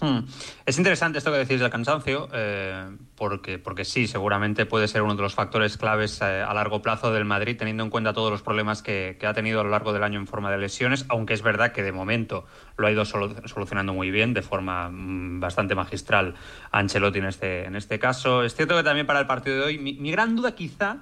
[0.00, 0.20] Hmm.
[0.66, 5.14] Es interesante esto que decís del cansancio, eh, porque, porque sí, seguramente puede ser uno
[5.14, 8.42] de los factores claves eh, a largo plazo del Madrid, teniendo en cuenta todos los
[8.42, 11.34] problemas que, que ha tenido a lo largo del año en forma de lesiones, aunque
[11.34, 12.44] es verdad que de momento
[12.76, 16.34] lo ha ido solu- solucionando muy bien, de forma mm, bastante magistral
[16.72, 18.42] Ancelotti en este, en este caso.
[18.42, 20.98] Es cierto que también para el partido de hoy, mi, gran duda quizá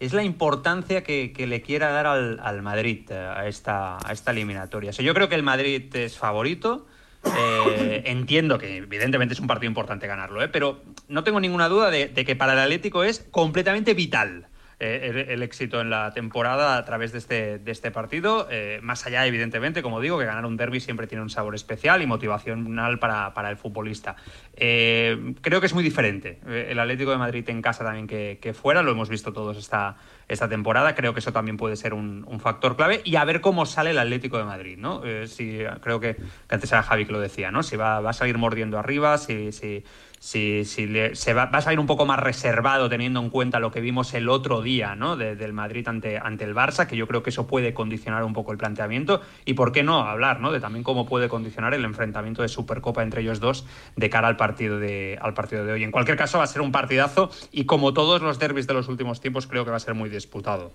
[0.00, 4.32] es la importancia que, le quiera dar al, al Madrid eh, a esta, a esta
[4.32, 4.90] eliminatoria.
[4.90, 6.86] Yo creo que el Madrid es favorito.
[7.24, 10.48] Eh, entiendo que evidentemente es un partido importante ganarlo, ¿eh?
[10.48, 14.48] pero no tengo ninguna duda de, que para el Atlético es completamente vital
[14.80, 18.48] eh, el, éxito en la temporada a través de este, de este partido.
[18.50, 22.02] eh, más allá, evidentemente, como digo, que ganar un derby siempre tiene un sabor especial
[22.02, 24.16] y motivacional para, para el futbolista.
[24.56, 28.82] Creo que es muy diferente el Atlético de Madrid en casa también que, que fuera,
[28.82, 29.96] lo hemos visto todos esta,
[30.28, 30.94] esta temporada.
[30.94, 33.98] Creo que eso también puede ser un, factor clave y a ver cómo sale el
[33.98, 35.02] Atlético de Madrid, ¿no?
[35.04, 37.62] Eh, si, creo que, que antes era Javi que lo decía, ¿no?
[37.62, 39.84] Si va, va a salir mordiendo arriba, si, si,
[40.18, 43.60] si, si le- se va, va a salir un poco más reservado teniendo en cuenta
[43.60, 45.16] lo que vimos el otro día, ¿no?
[45.16, 48.32] De- del Madrid ante, ante el Barça, que yo creo que eso puede condicionar un
[48.32, 50.50] poco el planteamiento y por qué no hablar, ¿no?
[50.50, 54.36] De también cómo puede condicionar el enfrentamiento de Supercopa entre ellos dos de cara al
[54.36, 55.84] partido de, al partido de hoy.
[55.84, 58.88] En cualquier caso va a ser un partidazo y como todos los derbis de los
[58.88, 60.72] últimos tiempos creo que va a ser muy disputado.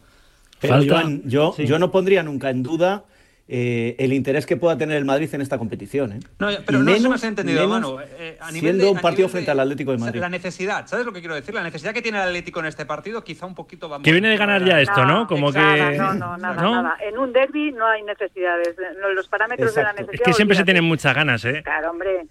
[0.60, 1.66] Pero Falta- Joan, yo, Sí.
[1.66, 3.04] yo no pondría nunca en duda
[3.52, 6.12] eh, el interés que pueda tener el Madrid en esta competición.
[6.12, 6.20] ¿eh?
[6.38, 8.00] No, pero Y no se me menos- has entendido, menos Manu.
[8.20, 10.20] Eh, nivel siendo de- un partido frente de- al Atlético de Madrid.
[10.22, 11.56] La necesidad, ¿sabes lo que quiero decir?
[11.56, 14.30] La necesidad que tiene el Atlético en este partido quizá un poquito va Que viene
[14.30, 15.26] de ganar ya esto, ¿no?
[15.26, 15.98] Como nada, que...
[15.98, 16.76] no, no, nada, ¿no?
[16.84, 16.98] nada.
[17.02, 18.76] En un derby no hay necesidades.
[19.02, 20.02] Lo- Los parámetros de la Exacto.
[20.12, 20.28] necesidad.
[20.28, 21.62] Es que siempre se tienen muchas ganas, ¿eh?
[21.64, 22.28] Claro, hombre.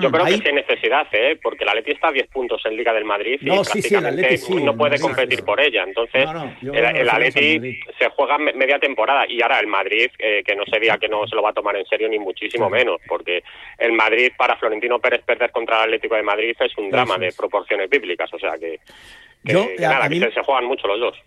[0.00, 1.38] Yo creo Ahí- que sí hay necesidad, ¿eh?
[1.42, 4.36] porque el Atleti está a 10 puntos en Liga del Madrid y No, sí, prácticamente
[4.38, 5.82] sí, no puede competir por ella.
[5.84, 9.66] Entonces, No, no, yo el, el Atleti se juega me- media temporada y ahora el
[9.66, 12.08] Madrid, eh, que no se diga que no se lo va a tomar en serio
[12.08, 13.42] ni muchísimo menos, porque
[13.78, 17.28] el Madrid para Florentino Pérez perder contra el Atlético de Madrid es un drama de
[17.28, 17.36] es.
[17.36, 18.78] proporciones bíblicas, o sea que,
[19.44, 21.22] que- Yo, que a- nada, que se juegan mucho los dos.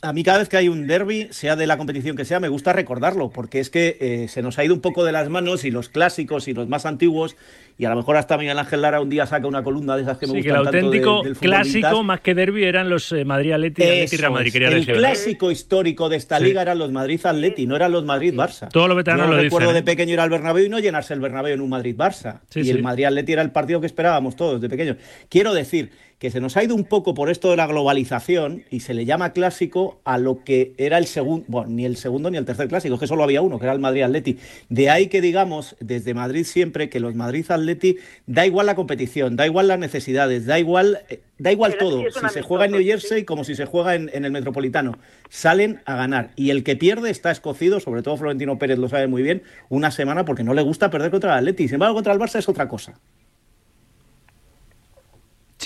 [0.00, 2.46] A mí cada vez que hay un derby, sea de la competición que sea, me
[2.48, 5.64] gusta recordarlo, porque es que eh, se nos ha ido un poco de las manos
[5.64, 7.34] y los clásicos y los más antiguos,
[7.78, 10.16] y a lo mejor hasta Miguel Ángel Lara un día saca una columna de esas
[10.18, 12.02] que me Sí, que el gustan tanto de- auténtico del clásico, vintage.
[12.04, 14.52] más que derby, eran los eh, Madrid-Atleti y Atleti-Real Eso Madrid.
[14.52, 15.08] Quería el decir, ¿verdad?
[15.10, 16.44] clásico histórico de esta Sí.
[16.44, 18.68] liga eran los Madrid-Atleti, no eran los Madrid-Barça.
[18.70, 19.94] Todos los veteranos Yo lo recuerdo dicen, de ¿eh?
[19.96, 22.38] pequeño ir al Bernabéu y no llenarse el Bernabéu en un Madrid-Barça.
[22.50, 22.70] Sí, y sí.
[22.70, 24.96] el Madrid-Atleti era el partido que esperábamos todos de pequeños.
[25.28, 28.80] Quiero decir que se nos ha ido un poco por esto de la globalización y
[28.80, 32.38] se le llama clásico a lo que era el segundo, bueno, ni el segundo ni
[32.38, 34.38] el tercer clásico, es que solo había uno, que era el Madrid Atleti.
[34.68, 39.36] De ahí que digamos, desde Madrid siempre, que los Madrid Atleti da igual la competición,
[39.36, 42.02] da igual las necesidades, da igual, eh, da igual todo.
[42.10, 45.80] Si se juega en New Jersey como si se juega en, en el Metropolitano, salen
[45.84, 46.30] a ganar.
[46.34, 49.92] Y el que pierde está escocido, sobre todo Florentino Pérez lo sabe muy bien, una
[49.92, 51.68] semana porque no le gusta perder contra el Atleti.
[51.68, 52.98] Sin embargo, contra el Barça es otra cosa.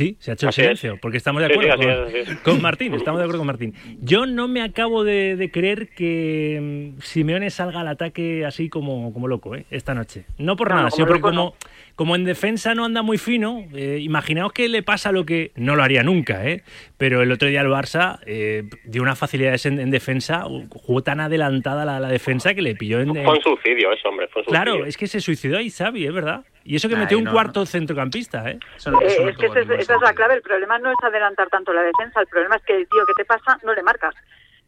[0.02, 3.18] Sí, se ha hecho el silencio, porque estamos de acuerdo sí, con, es, Martín, estamos
[3.18, 3.74] de acuerdo con Martín.
[4.00, 9.12] Yo no me acabo de, de creer que mm, Simeone salga al ataque así como,
[9.12, 9.64] como loco, ¿eh?
[9.70, 10.24] esta noche.
[10.38, 11.54] No por No, nada, como sino porque loco como,
[12.02, 15.76] como en defensa no anda muy fino, eh, imaginaos que le pasa lo que no
[15.76, 16.64] lo haría nunca, ¿eh?
[16.98, 21.20] pero el otro día el Barça eh, dio unas facilidades en, en defensa, jugó tan
[21.20, 23.14] adelantada la, la defensa que le pilló en...
[23.14, 24.26] Fue un suicidio eso, hombre.
[24.32, 24.64] Fue un suicidio.
[24.64, 26.44] Claro, es que se suicidó ahí Xavi, es verdad.
[26.64, 28.58] Y eso que Ay, metió un no, cuarto centrocampista, ¿eh?
[28.84, 30.34] Eh, es que esa es la clave.
[30.34, 32.20] El problema no es adelantar tanto la defensa.
[32.20, 34.14] El problema es que el tío que te pasa no le marcas.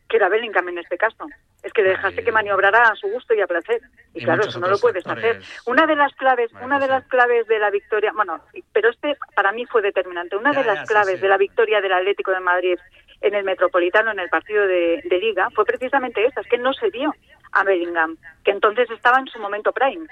[0.08, 1.26] Que era Bellingham en este caso.
[1.62, 3.80] Es que le dejaste que maniobrara a su gusto y a placer.
[4.12, 5.40] Y, Y claro, eso no lo puedes hacer.
[5.64, 8.38] Una de las claves, una de las claves de la victoria, bueno,
[8.74, 10.36] pero este para mí fue determinante.
[10.36, 11.20] Una Ya, de las ya, sí, claves sí.
[11.22, 12.78] de la victoria del Atlético de Madrid
[13.22, 16.74] en el Metropolitano, en el partido de, de Liga, fue precisamente esta, es que no
[16.74, 17.14] se vio
[17.52, 20.06] a Bellingham, que entonces estaba en su momento prime.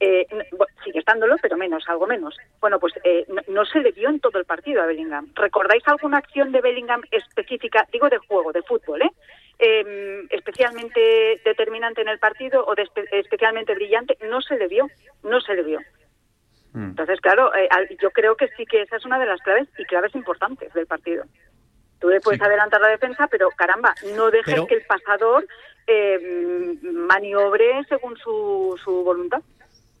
[0.00, 0.26] Eh,
[0.84, 2.36] sigue estándolo, pero menos, algo menos.
[2.60, 5.32] Bueno, pues eh, no, no se le vio en todo el partido a Bellingham.
[5.34, 9.10] ¿Recordáis alguna acción de Bellingham específica, digo de juego, de fútbol, eh?
[9.58, 14.16] Eh, especialmente determinante en el partido o de espe- especialmente brillante?
[14.28, 14.86] No se le vio,
[15.24, 15.80] no se le vio.
[16.74, 17.68] Entonces, claro, eh,
[18.00, 20.86] yo creo que sí que esa es una de las claves y claves importantes del
[20.86, 21.24] partido.
[21.98, 25.44] Tú le puedes adelantar la defensa, pero caramba, no dejes Pero- que el pasador
[25.88, 29.40] eh, maniobre según su, su voluntad.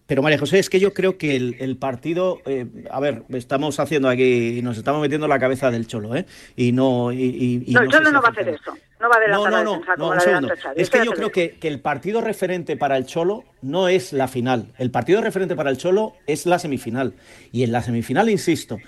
[0.08, 3.78] Pero María José, es que yo creo que el, el partido, eh, a ver, estamos
[3.78, 6.24] haciendo aquí, nos estamos metiendo en la cabeza del Cholo, ¿eh?
[6.56, 8.72] Y no, y, y- no, el Cholo no va a hacer eso.
[9.00, 10.80] No va a adelantar No, la no, defensa no, como la Xavi.
[10.80, 14.72] Es que yo creo que el partido referente para el Cholo no es la final.
[14.78, 17.12] El partido referente para el Cholo es la semifinal.
[17.52, 18.78] Y en la semifinal, insisto,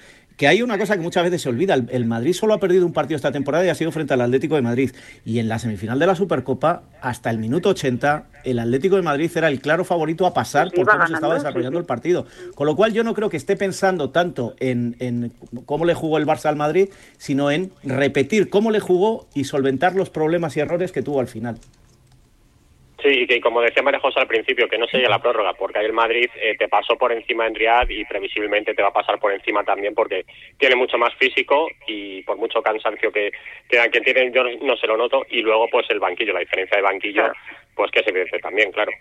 [0.41, 1.75] que hay una cosa que muchas veces se olvida.
[1.75, 4.23] El, el Madrid solo ha perdido un partido esta temporada y ha sido frente al
[4.23, 4.91] Atlético de Madrid.
[5.23, 9.31] Y en la semifinal de la Supercopa, hasta el minuto 80, el Atlético de Madrid
[9.35, 11.83] era el claro favorito a pasar Sí, por se estaba sí, desarrollando sí.
[11.83, 12.25] el partido.
[12.55, 15.31] Con lo cual yo no creo que esté pensando tanto en, en
[15.67, 19.95] cómo le jugó el Barça al Madrid, sino en repetir cómo le jugó y solventar
[19.95, 21.59] los problemas y errores que tuvo al final.
[23.11, 25.81] Sí, y que como decía María José al principio, que no sería la prórroga, porque
[25.81, 28.93] ahí el Madrid eh, te pasó por encima en Riad y previsiblemente te va a
[28.93, 30.25] pasar por encima también porque
[30.59, 33.33] tiene mucho más físico y por mucho cansancio que,
[33.69, 36.77] que quien tiene yo no se lo noto y luego pues el banquillo, la diferencia
[36.77, 37.33] de banquillo,
[37.75, 38.93] pues que es evidente también, claro.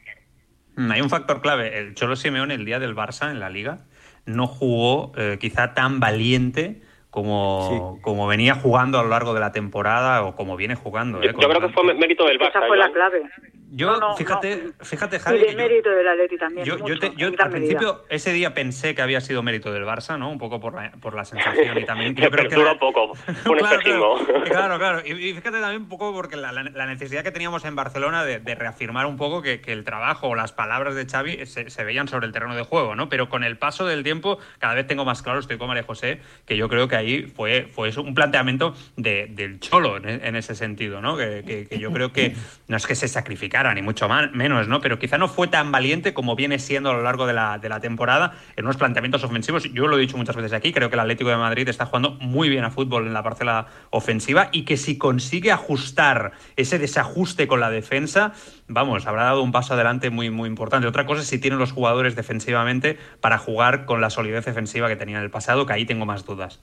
[0.76, 1.78] Mm, Hay un factor clave.
[1.78, 3.86] El Cholo Simeone el día del Barça en la Liga
[4.26, 9.52] no jugó eh, quizá tan valiente como, como venía jugando a lo largo de la
[9.52, 11.22] temporada o como viene jugando.
[11.22, 12.58] Yo, eh, yo creo que fue mérito del Barça.
[12.58, 13.24] Esa fue la clave.
[13.72, 16.66] Yo, No, no, fíjate, fíjate, Y Javi, de que yo- mérito del Atleti también.
[16.66, 17.50] Yo, yo te- yo al medida.
[17.50, 20.30] principio ese día pensé que había sido mérito del Barça, ¿no?
[20.32, 23.12] Un poco por la, por la sensación y también yo creo que poco,
[23.46, 25.02] un Claro, claro, claro, claro.
[25.06, 28.24] Y, y fíjate también un poco porque la, la- la necesidad que teníamos en Barcelona
[28.26, 31.70] de, de reafirmar un poco que, que el trabajo o las palabras de Xavi se,
[31.70, 33.10] se veían sobre el terreno de juego, ¿no?
[33.10, 36.22] Pero con el paso del tiempo cada vez tengo más claro, estoy con María José,
[36.46, 40.36] que yo creo que ahí fue, fue eso, un planteamiento de- del cholo en, en
[40.36, 41.18] ese sentido, ¿no?
[41.18, 42.34] Que, que- que yo creo que
[42.68, 44.82] no es que se sacrificara, ni mucho más, menos, ¿no?
[44.82, 47.70] Pero quizá no fue tan valiente como viene siendo a lo largo de la, de
[47.70, 49.72] la temporada en unos planteamientos ofensivos.
[49.74, 52.12] Yo lo he dicho muchas veces aquí, creo que el Atlético de Madrid está jugando
[52.12, 57.48] muy bien a fútbol en la parcela ofensiva y que si consigue ajustar ese desajuste
[57.48, 58.34] con la defensa,
[58.68, 60.88] vamos, habrá dado un paso adelante muy, muy importante.
[60.88, 64.96] Otra cosa es si tienen los jugadores defensivamente para jugar con la solidez defensiva que
[64.96, 66.62] tenían en el pasado, que ahí tengo más dudas.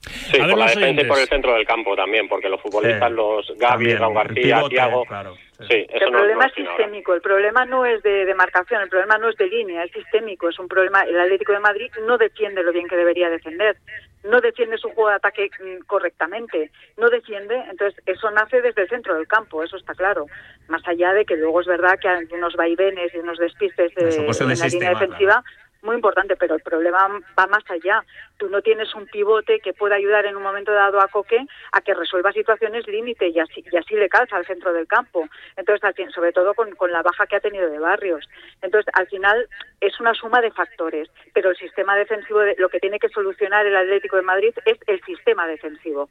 [0.00, 2.60] Sí, A ver por la defensa y por el centro del campo también, porque los
[2.62, 3.14] futbolistas, Sí.
[3.16, 5.34] los Gaby, Raúl el García, pivote, Thiago, claro,
[5.68, 6.70] sí, eso el no, problema no es ahora.
[6.76, 10.48] sistémico, el problema no es de demarcación, el problema no es de línea, es sistémico,
[10.48, 11.02] es un problema.
[11.02, 13.76] El Atlético de Madrid no defiende lo bien que debería defender,
[14.24, 18.88] no defiende su juego de ataque mm, correctamente, no defiende, entonces eso nace desde el
[18.88, 20.26] centro del campo, eso está claro.
[20.68, 24.24] Más allá de que luego es verdad que hay unos vaivenes y unos despistes Eso,
[24.24, 25.44] cuestión en de la línea defensiva.
[25.82, 28.04] Muy importante, pero el problema va más allá.
[28.36, 31.38] Tú no tienes un pivote que pueda ayudar en un momento dado a Coque
[31.72, 35.26] a que resuelva situaciones límite y así, y así le calza al centro del campo.
[35.56, 38.28] Entonces, sobre todo con, con la baja que ha tenido de Barrios.
[38.60, 39.48] Entonces, al final
[39.80, 43.64] es una suma de factores, pero el sistema defensivo, de- lo que tiene que solucionar
[43.66, 46.10] el Atlético de Madrid es el sistema defensivo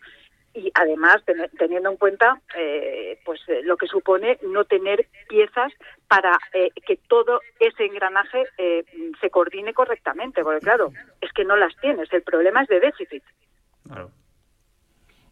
[0.59, 5.71] y además ten- teniendo en cuenta eh, pues eh, lo que supone no tener piezas
[6.07, 8.83] para eh, que todo ese engranaje eh,
[9.21, 10.91] se coordine correctamente porque claro
[11.21, 13.23] es que no las tienes el problema es de déficit
[13.87, 14.11] Claro.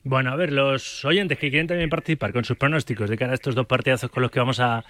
[0.07, 3.35] Bueno, a ver, los oyentes que quieren también participar con sus pronósticos de cara a
[3.35, 4.85] estos dos partidazos con los que vamos a,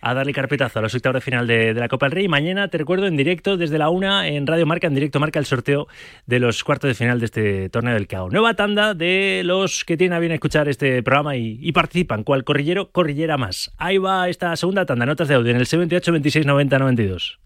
[0.00, 2.26] a darle carpetazo a los octavos de final de, de, la Copa del Rey.
[2.26, 5.46] Mañana, te recuerdo, en directo desde la una en Radio Marca, en directo marca el
[5.46, 5.86] sorteo
[6.26, 8.28] de los cuartos de final de este torneo del CAO.
[8.28, 12.24] Nueva tanda de los que tienen a bien escuchar este programa y, y participan.
[12.24, 12.90] ¿Cuál corrillero?
[12.90, 13.72] Corrillera más.
[13.78, 17.38] Ahí va esta segunda tanda, notas de audio en el 78 26 90 92.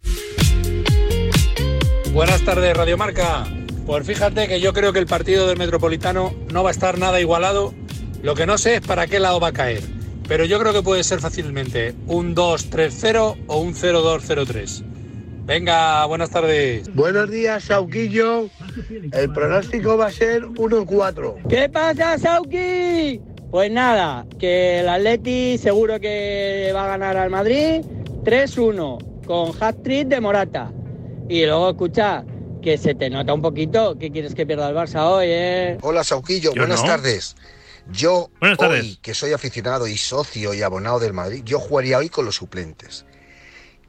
[2.14, 3.44] Buenas tardes, Radio Marca.
[3.90, 7.20] Pues fíjate que yo creo que el partido del Metropolitano no va a estar nada
[7.20, 7.74] igualado.
[8.22, 9.82] Lo que no sé es para qué lado va a caer.
[10.28, 14.84] Pero yo creo que puede ser fácilmente un 2-3-0 o un 0-2-0-3.
[15.44, 16.94] Venga, buenas tardes.
[16.94, 18.48] Buenos días, Sauquillo.
[19.10, 21.48] El pronóstico va a ser 1-4.
[21.48, 23.20] ¿Qué pasa, Sauqui?
[23.50, 27.80] Pues nada, que el Atleti seguro que va a ganar al Madrid
[28.22, 30.70] 3-1 con hat-trick de Morata.
[31.28, 32.24] Y luego, escucha,
[32.60, 35.78] que se te nota un poquito que quieres que pierda el Barça hoy, ¿eh?
[35.82, 36.86] Hola, Sauquillo, Yo buenas no.
[36.86, 37.36] tardes.
[37.90, 38.98] Yo, Buenas hoy, tardes.
[39.02, 43.04] que soy aficionado y socio y abonado del Madrid, yo jugaría hoy con los suplentes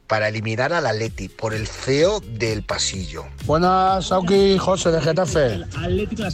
[0.08, 3.24] para eliminar al Atleti por el feo del pasillo.
[3.46, 5.60] Buenas, Sauki, José de Getafe.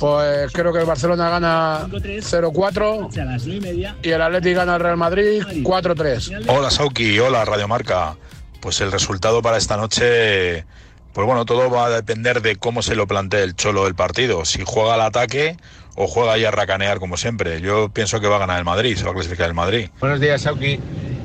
[0.00, 6.44] Pues creo que el Barcelona gana 0-4 y el Atleti gana al Real Madrid 4-3.
[6.48, 8.16] Hola Sauki, hola Radio Marca.
[8.60, 10.64] Pues el resultado para esta noche,
[11.18, 14.44] pues bueno, todo va a depender de cómo se lo plantee el cholo del partido.
[14.44, 15.56] Si juega al ataque
[15.96, 17.60] o juega ahí a racanear como siempre.
[17.60, 19.88] Yo pienso que va a ganar el Madrid, se va a clasificar el Madrid.
[19.98, 20.78] Buenos días, Sauki,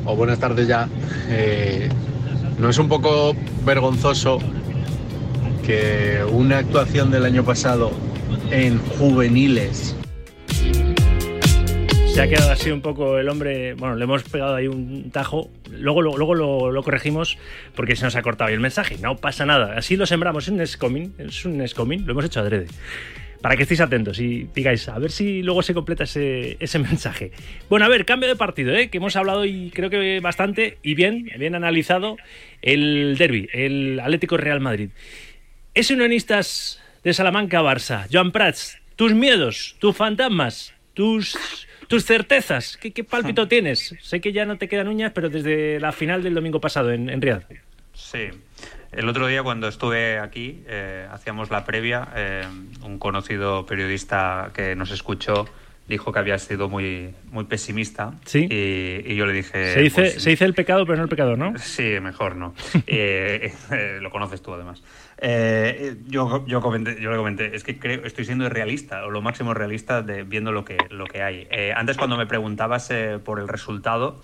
[0.04, 0.90] o buenas tardes ya.
[1.30, 1.90] Eh,
[2.58, 3.36] ¿No es un poco
[3.66, 4.40] vergonzoso
[5.64, 7.92] que una actuación del año pasado
[8.50, 9.96] en juveniles
[12.14, 13.74] Se ha quedado así un poco el hombre.
[13.74, 15.50] Bueno, le hemos pegado ahí un tajo.
[15.72, 17.40] Luego, luego, lo, corregimos
[17.76, 18.98] porque se nos ha cortado ahí el mensaje.
[19.02, 19.76] No pasa nada.
[19.76, 20.48] Así lo sembramos.
[20.48, 21.16] Es un.
[21.18, 22.06] Es un escoming.
[22.06, 22.68] Lo hemos hecho adrede.
[23.42, 27.32] Para que estéis atentos y digáis, a ver si luego se completa ese, mensaje.
[27.68, 28.90] Bueno, a ver, cambio de partido, ¿eh?
[28.90, 32.18] que hemos hablado y creo que bastante y bien, bien analizado
[32.62, 34.92] el derby, el Atlético Real Madrid.
[35.74, 38.08] Es unionistas de Salamanca-Barça.
[38.12, 41.36] Joan Prats, tus miedos, tus fantasmas, tus,
[41.94, 42.78] tus certezas.
[42.78, 43.96] ¿Qué, qué pálpito tienes?
[44.02, 47.08] Sé que ya no te quedan uñas, pero desde la final del domingo pasado en,
[47.08, 47.44] en Riyadh.
[47.94, 48.30] Sí.
[48.92, 52.48] El otro día cuando estuve aquí, eh, hacíamos la previa, eh,
[52.82, 55.46] un conocido periodista que nos escuchó
[55.88, 58.14] dijo que había sido muy, muy pesimista.
[58.26, 58.48] Sí.
[58.50, 59.74] Y, y yo le dije...
[59.74, 61.58] Se dice, pues, se dice el pecado, pero no el pecador, ¿no?
[61.60, 62.56] Sí, mejor no.
[62.88, 64.82] Eh, eh, lo conoces tú, además.
[65.26, 69.22] Eh, yo, yo, comenté, yo le comenté, es que creo, estoy siendo realista, o lo
[69.22, 71.48] máximo realista viendo lo que, lo que hay.
[71.50, 74.20] Eh, antes, cuando me preguntabas eh, por el resultado,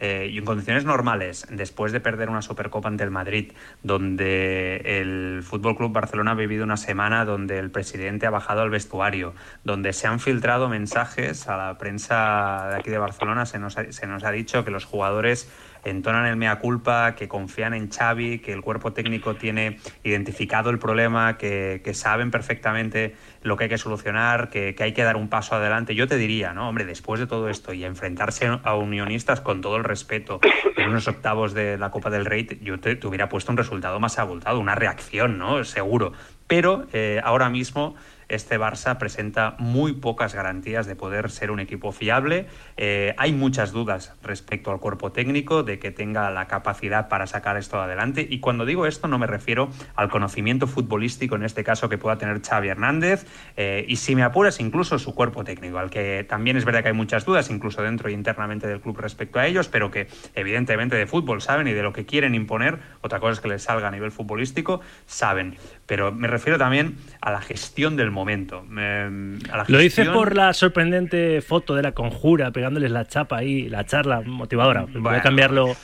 [0.00, 3.52] y en condiciones normales, después de perder una Supercopa ante el Madrid,
[3.84, 8.70] donde el Fútbol Club Barcelona ha vivido una semana donde el presidente ha bajado al
[8.70, 13.78] vestuario, donde se han filtrado mensajes a la prensa de aquí de Barcelona, se nos
[13.78, 15.48] ha, se nos ha dicho que los jugadores
[15.84, 20.78] entonan el mea culpa, que confían en Xavi, que el cuerpo técnico tiene identificado el
[20.78, 25.54] problema, que, saben perfectamente lo que hay que solucionar, que, hay que dar un paso
[25.54, 25.94] adelante.
[25.94, 26.68] Yo te diría, ¿no?
[26.68, 30.40] Hombre, después de todo esto y enfrentarse a unionistas con todo el respeto
[30.76, 34.00] en unos octavos de la Copa del Rey, yo te, te hubiera puesto un resultado
[34.00, 35.62] más abultado, una reacción, ¿no?
[35.64, 36.12] Seguro.
[36.46, 37.94] Pero eh, ahora mismo
[38.28, 42.46] este Barça presenta muy pocas garantías de poder ser un equipo fiable.
[42.76, 47.56] Eh, hay muchas dudas respecto al cuerpo técnico, de que tenga la capacidad para sacar
[47.56, 48.26] esto adelante.
[48.28, 52.18] Y cuando digo esto no me refiero al conocimiento futbolístico, en este caso, que pueda
[52.18, 56.56] tener Xavi Hernández, eh, y si me apuras, incluso su cuerpo técnico, al que también
[56.56, 59.68] es verdad que hay muchas dudas, incluso dentro e internamente del club respecto a ellos,
[59.68, 63.40] pero que evidentemente de fútbol saben y de lo que quieren imponer, otra cosa es
[63.40, 65.56] que les salga a nivel futbolístico, saben.
[65.86, 68.62] Pero me refiero también a la gestión del momento.
[68.68, 69.02] Me,
[69.50, 70.14] a la Lo gestión...
[70.14, 74.82] por la sorprendente foto de la conjura, pegándoles la chapa ahí, la charla motivadora.
[74.82, 75.18] Voy Bueno.
[75.18, 75.76] a cambiarlo.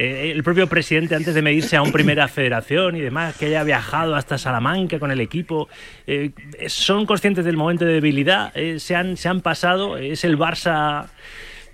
[0.00, 3.64] Eh, el propio presidente, antes de medirse a un primera federación y demás, que haya
[3.64, 5.68] viajado hasta Salamanca con el equipo,
[6.06, 6.30] eh,
[6.68, 11.08] son conscientes del momento de debilidad, eh, se, han, se han pasado, es el Barça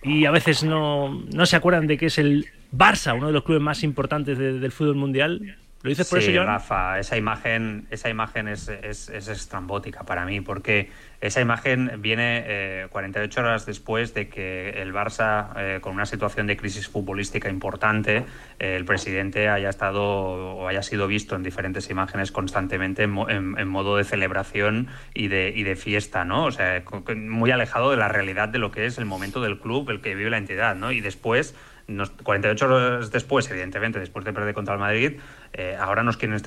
[0.03, 3.45] y a veces no, no se acuerdan de que es el Barça, uno de los
[3.45, 5.59] clubes más importantes de- del fútbol mundial.
[5.85, 6.47] ¿Lo dices por sí, eso, Joan?
[6.47, 12.43] Rafa, esa imagen, esa imagen es, es, es estrambótica para mí, porque esa imagen viene
[12.47, 17.51] eh, 48 horas después de que el Barça, eh, con una situación de crisis futbolística
[17.51, 18.25] importante,
[18.59, 20.03] eh, el presidente haya estado
[20.57, 25.29] o haya sido visto en diferentes imágenes constantemente en, en- en modo de celebración y
[25.29, 26.47] de, y de fiesta, ¿no?
[26.47, 26.83] O sea,
[27.15, 30.15] muy alejado de la realidad de lo que es el momento del club, el que
[30.15, 30.93] vive la entidad, ¿no?
[30.93, 31.55] Y después
[31.87, 35.21] nos- 48 horas después, evidentemente, después de perder contra el Madrid,
[35.53, 36.41] eh, ahora nos quieren,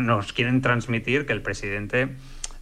[0.00, 2.08] nos quieren transmitir que el presidente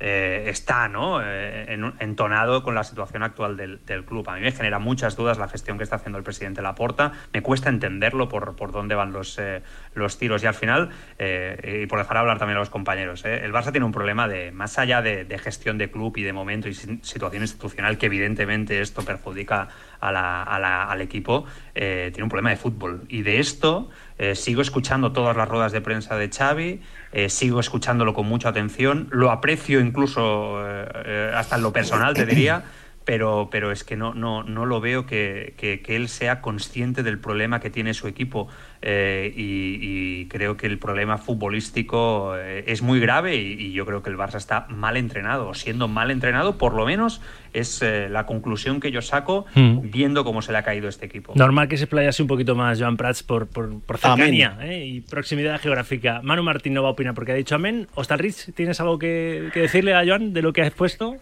[0.01, 1.21] eh, está ¿no?
[1.23, 4.29] Eh, en- entonado con la situación actual del, club.
[4.29, 7.13] A mí me genera muchas dudas la gestión que está haciendo el presidente Laporta.
[7.33, 9.63] Me cuesta entenderlo por, por dónde van los, eh,
[9.95, 10.43] los tiros.
[10.43, 13.87] Y al final, eh, y por dejar hablar también a los compañeros, el Barça tiene
[13.87, 17.99] un problema de, más allá de, gestión de club y de momento y situación institucional,
[17.99, 19.69] que evidentemente esto perjudica
[20.01, 23.05] a al equipo, tiene un problema de fútbol.
[23.09, 26.81] Y de esto eh, sigo escuchando todas las ruedas de prensa de Xavi,
[27.13, 32.25] eh, sigo escuchándolo con mucha atención, lo aprecio incluso eh, hasta en lo personal, te
[32.27, 32.65] diría.
[33.07, 37.03] Pero, pero es que no, no, no lo veo que, que- que él sea consciente
[37.03, 38.49] del problema que tiene su equipo
[38.83, 39.79] eh, y,
[40.23, 44.11] y creo que el problema futbolístico eh, es muy grave y, y yo creo que
[44.11, 47.21] el Barça está mal entrenado, o siendo mal entrenado, por lo menos
[47.53, 49.91] es eh, la conclusión que yo saco Mm.
[49.91, 51.33] viendo cómo se le ha caído este equipo.
[51.37, 54.85] Normal que se playase un poquito más Joan Prats por, por, por cercanía ¿eh?
[54.85, 56.21] y proximidad geográfica.
[56.23, 57.87] Manu Martín no va a opinar porque ha dicho amén.
[57.95, 61.17] Ostalrich, ¿tienes algo que, que decirle a Joan de lo que has expuesto?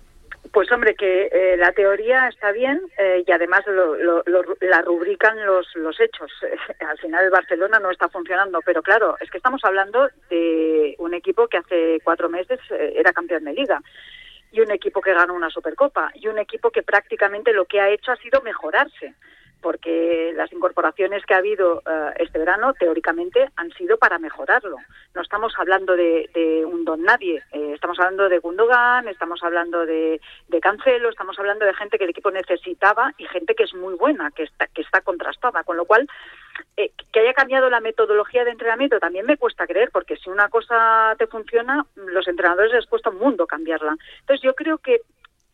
[0.55, 4.23] Pues hombre, que eh, la teoría está bien eh, y además lo, lo-
[4.61, 6.31] la rubrican los, los hechos.
[6.89, 11.13] Al final el Barcelona no está funcionando, pero claro, es que estamos hablando de un
[11.13, 13.83] equipo que hace cuatro meses eh, era campeón de liga
[14.53, 17.91] y un equipo que ganó una Supercopa y un equipo que prácticamente lo que ha
[17.91, 19.15] hecho ha sido mejorarse
[19.65, 24.77] porque las incorporaciones que ha habido eh, este verano teóricamente han sido para mejorarlo.
[25.15, 29.87] No estamos hablando de, de un don nadie, eh, estamos hablando de Gundogan, estamos hablando
[29.87, 33.73] de, de Cancelo, estamos hablando de gente que el equipo necesitaba y gente que es
[33.73, 36.07] muy buena, que está, que está contrastada, con lo cual
[36.77, 40.51] eh, que haya cambiado la metodología de entrenamiento también me cuesta creer, porque si una
[40.51, 43.97] cosa te funciona, los entrenadores les cuesta un mundo cambiarla.
[44.21, 45.01] Entonces yo creo que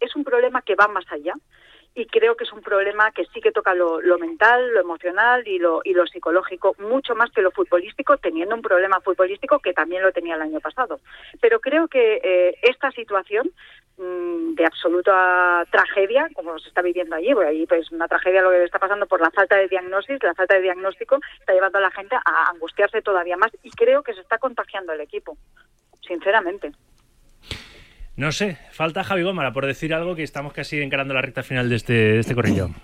[0.01, 1.35] es un problema que va más allá
[1.95, 5.47] y creo que es un problema que sí que toca lo, lo mental, lo emocional
[5.47, 9.73] y lo, y lo psicológico, mucho más que lo futbolístico, teniendo un problema futbolístico que
[9.73, 11.01] también lo tenía el año pasado.
[11.41, 13.51] Pero creo que eh, esta situación
[13.99, 18.51] mm, de absoluta tragedia, como se está viviendo allí, porque allí pues una tragedia lo
[18.51, 21.83] que está pasando por la falta de diagnosis, la falta de diagnóstico está llevando a
[21.83, 25.37] la gente a angustiarse todavía más y creo que se está contagiando el equipo,
[26.07, 26.71] sinceramente.
[28.21, 31.71] No sé, falta Javi Gómara por decir algo que estamos casi encarando la recta final
[31.71, 32.69] de este, de este corrillo.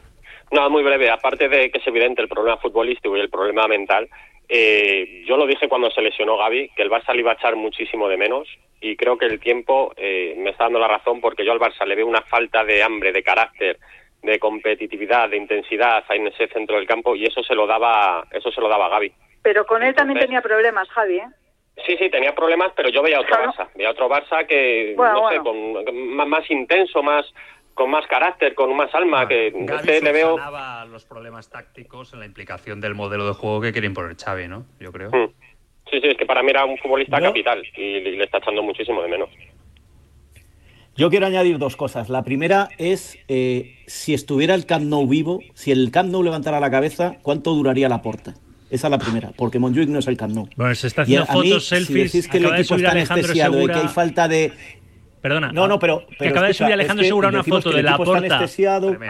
[0.53, 1.11] No, muy breve.
[1.11, 4.09] Aparte de que es evidente el problema futbolístico y el problema mental,
[4.49, 7.57] eh, yo lo dije cuando se lesionó Gaby, que el Barça le iba a echar
[7.57, 8.47] muchísimo de menos
[8.81, 11.85] y creo que el tiempo eh, me está dando la razón porque yo al Barça
[11.85, 13.81] le veo una falta de hambre, de carácter,
[14.23, 18.53] de competitividad, de intensidad en ese centro del campo y eso se lo daba, eso
[18.53, 19.13] se lo daba Gaby.
[19.43, 21.27] Pero con él también tenía problemas, Javi, ¿eh?
[21.85, 25.21] Sí, sí, tenía problemas, pero yo veía otro Barça, veía otro Barça que, Bueno, no
[25.23, 25.37] bueno.
[25.37, 27.27] sé, con, con más, más intenso, más
[27.75, 30.39] con más carácter, con más alma, que Gavi este le veo...
[30.91, 34.65] los problemas tácticos en la implicación del modelo de juego que quiere imponer Xavi, ¿no?
[34.81, 35.11] Yo creo.
[35.11, 35.29] Mm.
[35.91, 38.63] Sí, sí, es que para mí era un futbolista capital y le, le está echando
[38.63, 39.29] muchísimo de menos.
[40.97, 42.09] Yo quiero añadir dos cosas.
[42.09, 46.59] La primera es, eh, si estuviera el Camp Nou vivo, si el Camp Nou levantara
[46.59, 48.33] la cabeza, ¿cuánto duraría la porta?
[48.69, 50.49] Esa es la primera, porque Montjuic no es el Camp Nou.
[50.57, 52.13] Bueno, se está Y haciendo mí, fotos, si selfies.
[52.13, 54.53] decís que el equipo subir está Alejandro anestesiado y que hay falta de...
[55.23, 55.51] Perdona.
[55.53, 57.97] No, no, pero- que acaba de subir Alejandro es que Segura una foto de la
[57.97, 58.45] porta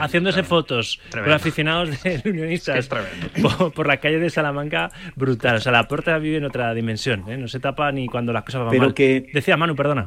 [0.01, 1.31] haciéndose fotos Tremendo.
[1.31, 2.89] con aficionados de unionistas
[3.43, 5.57] por, por la calle de Salamanca, brutal.
[5.57, 7.37] O sea, la porta vive en otra dimensión, ¿eh?
[7.37, 8.95] no se tapa ni cuando las cosas van Pero mal.
[8.95, 10.07] que- Decía Manu, perdona.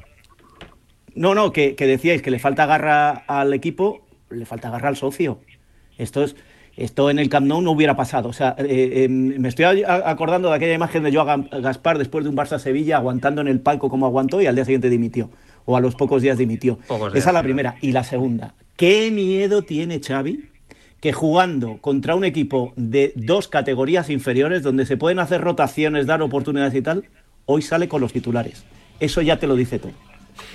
[1.16, 4.95] No, no, que, que decíais que le falta garra al equipo, le falta garra al
[4.95, 5.41] socio.
[5.97, 6.36] Esto es,
[6.80, 8.30] esto en el Camp Nou no hubiera pasado.
[8.30, 12.30] O sea, eh, eh, me estoy acordando de aquella imagen de Joan Gaspar después de
[12.30, 15.30] un Barça Sevilla aguantando en el palco como aguantó y al día siguiente dimitió.
[15.66, 16.80] O a los pocos días dimitió.
[16.88, 17.76] Pocos Esa es la primera.
[17.82, 20.50] Y la segunda, ¿qué miedo tiene Xavi?
[21.02, 26.22] Que jugando contra un equipo de dos categorías inferiores, donde se pueden hacer rotaciones, dar
[26.22, 27.06] oportunidades y tal,
[27.46, 28.64] hoy sale con los titulares.
[29.00, 30.09] Eso ya te lo dice todo.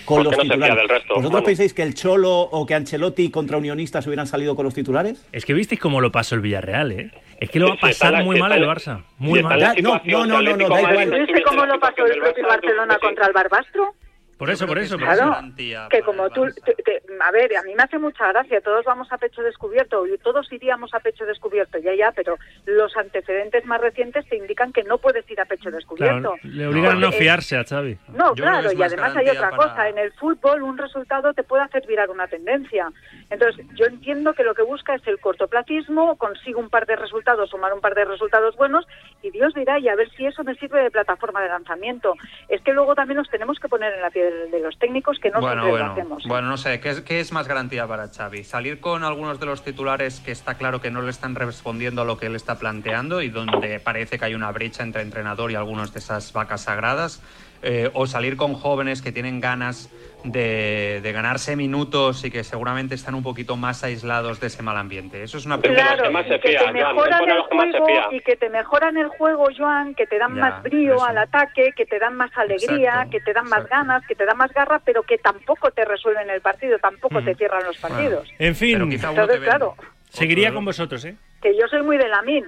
[0.05, 0.76] Con los no se fía titulares.
[0.76, 1.45] del resto, ¿Vosotros Manu.
[1.47, 5.24] pensáis que el Cholo o que Ancelotti contra Unionistas hubieran salido con los titulares?
[5.32, 7.11] Es que visteis cómo lo pasó el Villarreal, ¿eh?
[7.41, 9.03] Es que lo va a pasar la- muy mal el Barça.
[9.18, 9.59] Muy mal.
[9.82, 11.11] no, no, no, no, da igual.
[11.20, 13.95] ¿Viste cómo lo pasó el propio Barcelona contra el Barbastro?
[14.39, 14.97] Por eso, por eso.
[14.99, 15.89] por Claro, eso.
[15.91, 19.11] que como tú, te- te- a ver, a mí me hace mucha gracia, todos vamos
[19.12, 23.80] a pecho descubierto, y todos iríamos a pecho descubierto, ya, ya, pero los antecedentes más
[23.80, 26.35] recientes te indican que no puedes ir a pecho descubierto.
[26.35, 27.97] Claro, le obligan a no eh, fiarse a Xavi.
[28.09, 29.89] No, Yo claro, y más además hay otra para- cosa.
[29.89, 32.91] En el fútbol, un resultado te puede hacer virar una tendencia.
[33.30, 37.51] Entonces, yo entiendo que lo que busca es el cortoplacismo, consigo un par de resultados,
[37.51, 38.87] sumar un par de resultados buenos,
[39.22, 42.14] y Dios dirá, y a ver si eso me sirve de plataforma de lanzamiento.
[42.49, 45.31] Es que luego también nos tenemos que poner en la piel de los técnicos, que
[45.31, 46.25] no bueno, siempre bueno, lo hacemos.
[46.27, 48.45] bueno, no sé, ¿qué es, ¿qué es más garantía para Xavi?
[48.45, 52.05] ¿Salir con algunos de los titulares que está claro que no le están respondiendo a
[52.05, 55.55] lo que él está planteando y donde parece que hay una brecha entre entrenador y
[55.55, 57.22] algunas de esas vacas sagradas?
[57.66, 59.90] Eh, o salir con jóvenes que tienen ganas
[60.22, 64.76] de, de, ganarse minutos y que seguramente están un poquito más aislados de ese mal
[64.76, 65.22] ambiente.
[65.22, 65.96] Eso es una pregunta.
[65.96, 70.06] Claro, que, que te mejoran el juego y que te mejoran el juego, Joan, que
[70.06, 71.06] te dan ya, más brío eso.
[71.06, 73.76] al ataque, que te dan más alegría, exacto, que te dan más exacto.
[73.76, 77.24] ganas, que te dan más garra, pero que tampoco te resuelven el partido, tampoco mm.
[77.24, 78.28] te cierran los partidos.
[78.28, 79.74] Bueno, en fin, Entonces, claro.
[80.10, 81.16] Seguiría con vosotros, ¿eh?
[81.40, 82.44] Que yo soy muy de la min,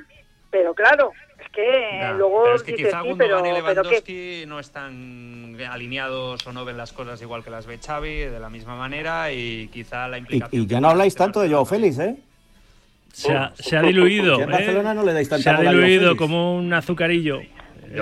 [0.50, 1.12] pero claro,
[1.46, 4.60] es que ya, luego pero es que dices, quizá sí, pero, y pero Lewandowski no
[4.60, 8.76] están alineados o no ven las cosas igual que las ve Xavi de la misma
[8.76, 12.16] manera y quizá la implicación y ya no habláis tanto de Joao Félix, ¿eh?
[13.12, 14.34] Se ha, se ha diluido.
[14.42, 14.52] En ¿eh?
[14.52, 17.40] Barcelona no le dais tanta Se ha diluido como un azucarillo.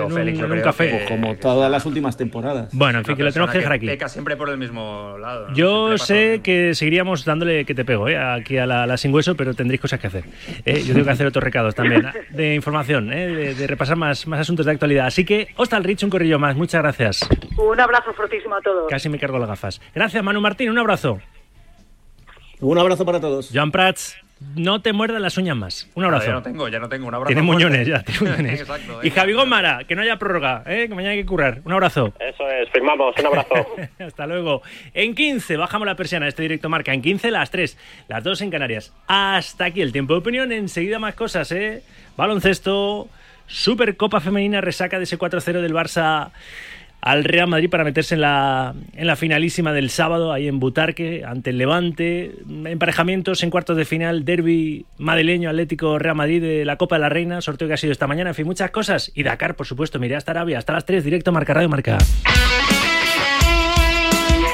[0.03, 0.99] En un, Félix, yo en un creo café.
[0.99, 2.69] que- Como todas las últimas temporadas.
[2.73, 3.85] Bueno, en fin, que lo tenemos que dejar aquí.
[3.87, 5.49] Peca siempre por el mismo lado.
[5.49, 5.55] ¿no?
[5.55, 8.17] Yo sé que seguiríamos dándole que te pego ¿eh?
[8.17, 10.23] aquí a la, la sin hueso, pero tendréis cosas que hacer.
[10.65, 10.81] ¿eh?
[10.85, 13.27] Yo tengo que hacer otros recados también de información, ¿eh?
[13.27, 15.05] de, de repasar más, más asuntos de actualidad.
[15.07, 16.55] Así que, hasta el Rich, un corrillo más.
[16.55, 17.29] Muchas gracias.
[17.57, 18.89] un abrazo fortísimo a todos.
[18.89, 19.81] Casi me cargo las gafas.
[19.93, 20.69] Gracias, Manu Martín.
[20.69, 21.19] Un abrazo.
[22.61, 23.49] Un abrazo para todos.
[23.53, 25.89] Joan Prats, no te muerdas las uñas más.
[25.95, 26.27] Un abrazo.
[26.27, 27.07] ya no tengo, ya no tengo.
[27.07, 27.27] Un abrazo.
[27.27, 28.61] Tiene muñones ya, tiene muñones.
[28.61, 28.99] Exacto.
[29.03, 30.87] Y Javi Gómara, que no haya prórroga, ¿eh?
[30.87, 31.61] que mañana hay que currar.
[31.63, 32.13] Un abrazo.
[32.19, 33.53] Eso es, firmamos, un abrazo.
[33.99, 34.61] Hasta luego.
[34.93, 36.93] En 15, bajamos la persiana, este directo marca.
[36.93, 37.77] En 15, las 3,
[38.07, 38.93] las 2 en Canarias.
[39.07, 40.51] Hasta aquí el tiempo de opinión.
[40.51, 41.83] Enseguida más cosas, ¿eh?
[42.17, 43.07] Baloncesto,
[43.47, 46.31] Supercopa Femenina, resaca de ese 4-0 del Barça
[47.05, 51.23] al Real Madrid para meterse en la, en la finalísima del sábado, ahí en Butarque,
[51.23, 52.31] ante el Levante.
[52.65, 57.09] Emparejamientos en cuartos de final, derby madrileño, Atlético Real Madrid de la Copa de la
[57.09, 59.11] Reina, sorteo que ha sido esta mañana, en fin, muchas cosas.
[59.13, 61.99] Y Dakar, por supuesto, miré hasta Arabia, hasta las 3, directo Marca Radio Marca.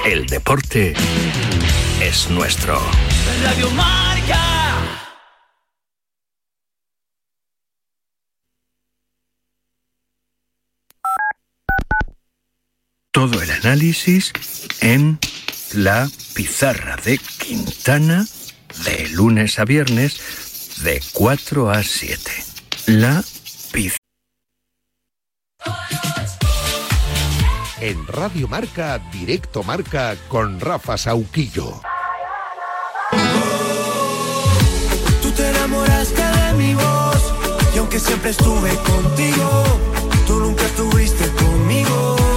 [0.05, 0.93] El deporte
[2.01, 2.81] es nuestro.
[3.45, 4.10] Radio Marca.
[13.21, 14.33] Todo el análisis
[14.79, 15.19] en
[15.73, 18.25] la pizarra de Quintana
[18.83, 22.31] de lunes a viernes de 4 a 7.
[22.87, 23.23] La
[23.71, 23.99] pizarra.
[27.79, 31.79] En Radio Marca, Directo Marca con Rafa Sauquillo.
[35.21, 37.33] Tú te enamoraste de mi voz
[37.75, 39.63] y aunque siempre estuve contigo,
[40.25, 42.30] tú nunca estuviste conmigo.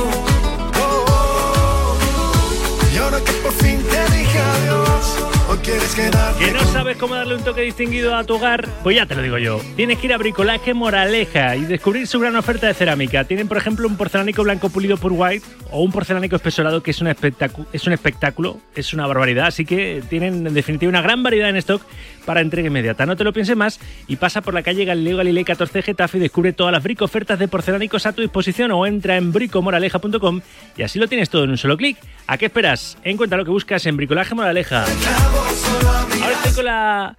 [2.95, 5.19] Y ahora que por fin te dije adiós,
[5.49, 8.69] hoy quieres quedarte ¿Que no sabes cómo darle un toque distinguido a tu hogar?
[8.85, 9.61] Pues ya te lo digo yo.
[9.75, 13.25] Tienes que ir a Bricolaje Moraleja y descubrir su gran oferta de cerámica.
[13.25, 17.01] Tienen, por ejemplo, un porcelánico blanco pulido por white o un porcelánico espesorado que es
[17.01, 19.47] un, es un espectáculo, es una barbaridad.
[19.47, 21.83] Así que tienen, en definitiva, una gran variedad en stock
[22.25, 23.07] para entrega inmediata.
[23.07, 26.21] No te lo pienses más y pasa por la calle Galileo Galilei 14 Getafe y
[26.21, 30.41] descubre todas las brico ofertas de porcelánicos a tu disposición o entra en bricomoraleja.com
[30.77, 31.99] y así lo tienes todo en un solo clic.
[32.27, 32.99] ¿A qué esperas?
[33.05, 34.85] Encuentra lo que buscas en Bricolaje Moraleja.
[34.85, 37.17] Ahora estoy con la,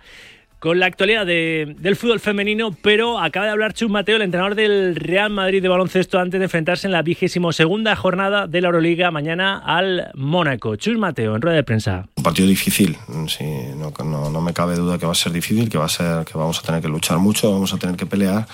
[0.65, 4.55] con la actualidad de- del fútbol femenino, pero acaba de hablar Chus Mateo, el entrenador
[4.55, 8.69] del Real Madrid de baloncesto, antes de enfrentarse en la vigésimo segunda jornada de la
[8.69, 10.75] Euroliga mañana al Mónaco.
[10.75, 12.07] Chus Mateo, en rueda de prensa.
[12.15, 12.97] Un partido difícil,
[13.27, 13.45] sí,
[13.77, 16.25] no, no, no me cabe duda que va a ser difícil, que va a ser,
[16.25, 18.47] que vamos a tener que luchar mucho, vamos a tener que pelear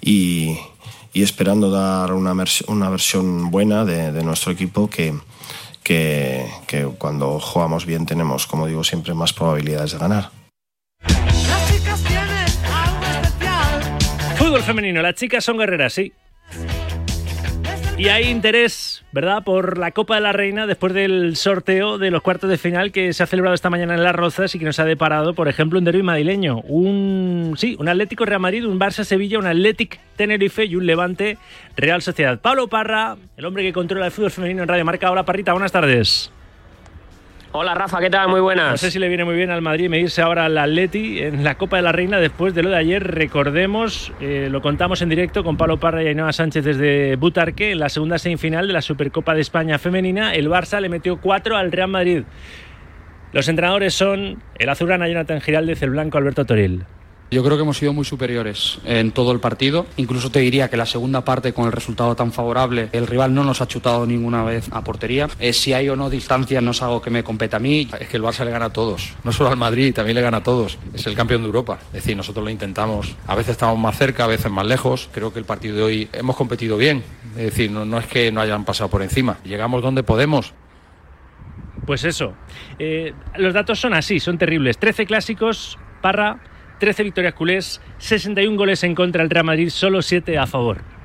[0.00, 0.56] y,
[1.12, 2.32] y esperando dar una,
[2.68, 5.14] una versión buena de, de nuestro equipo que,
[5.82, 10.30] que, que cuando jugamos bien tenemos, como digo siempre, más probabilidades de ganar.
[14.50, 16.12] Fútbol femenino, las chicas son guerreras, sí.
[17.96, 22.20] Y hay interés, ¿verdad?, por la Copa de la Reina después del sorteo de los
[22.20, 24.80] cuartos de final que se ha celebrado esta mañana en Las Rozas y que nos
[24.80, 26.62] ha deparado, por ejemplo, un derbi madrileño.
[26.62, 31.38] Un, sí, un Atlético Real Madrid, un Barça Sevilla, un Athletic Tenerife y un Levante
[31.76, 32.40] Real Sociedad.
[32.40, 35.12] Pablo Parra, el hombre que controla el fútbol femenino en Radio Marca.
[35.12, 36.32] Hola, Parrita, buenas tardes.
[37.52, 38.28] Hola Rafa, ¿qué tal?
[38.28, 38.70] Muy buenas.
[38.70, 41.56] No sé si le viene muy bien al Madrid medirse ahora al Atleti en la
[41.56, 43.02] Copa de la Reina después de lo de ayer.
[43.02, 47.72] Recordemos, eh, lo contamos en directo con Pablo Parra y Ainhoa Sánchez desde Butarque.
[47.72, 51.56] En la segunda semifinal de la Supercopa de España femenina, el Barça le metió 4
[51.56, 52.22] al Real Madrid.
[53.32, 56.84] Los entrenadores son el azulgrana Jonathan Giraldez, el blanco Alberto Toril.
[57.32, 59.86] Yo creo que hemos sido muy superiores en todo el partido.
[59.96, 63.44] Incluso te diría que la segunda parte, con el resultado tan favorable, el rival no
[63.44, 65.28] nos ha chutado ninguna vez a portería.
[65.38, 67.88] Eh, si hay o no distancia no es algo que me compete a mí.
[68.00, 70.38] Es que el Barça le gana a todos, no solo al Madrid, también le gana
[70.38, 70.76] a todos.
[70.92, 71.78] Es el campeón de Europa.
[71.88, 73.14] Es decir, nosotros lo intentamos.
[73.28, 75.08] A veces estamos más cerca, a veces más lejos.
[75.12, 77.04] Creo que el partido de hoy hemos competido bien.
[77.36, 79.38] Es decir, no, no es que no hayan pasado por encima.
[79.44, 80.52] Llegamos donde podemos.
[81.86, 82.34] Pues eso.
[82.80, 84.78] Eh, los datos son así, son terribles.
[84.78, 86.40] 13 clásicos, Parra,
[86.80, 90.99] 13 victorias culés, 61 goles en contra del Real Madrid, solo 7 a favor.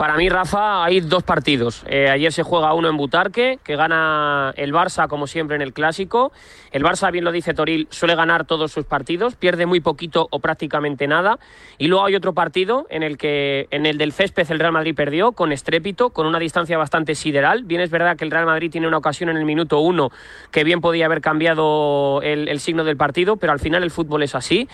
[0.00, 1.84] Para mí, Rafa, hay dos partidos.
[1.86, 5.74] Eh, ayer se juega uno en Butarque, que gana el Barça, como siempre, en el
[5.74, 6.32] Clásico.
[6.72, 10.38] El Barça, bien lo dice Toril, suele ganar todos sus partidos, pierde muy poquito o
[10.38, 11.38] prácticamente nada.
[11.76, 14.94] Y luego hay otro partido en el que, en el del césped, el Real Madrid
[14.94, 17.64] perdió con estrépito, con una distancia bastante sideral.
[17.64, 20.08] Bien es verdad que el Real Madrid tiene una ocasión en el minuto uno
[20.50, 24.22] que bien podía haber cambiado el, el signo del partido, pero al final el fútbol
[24.22, 24.66] es así.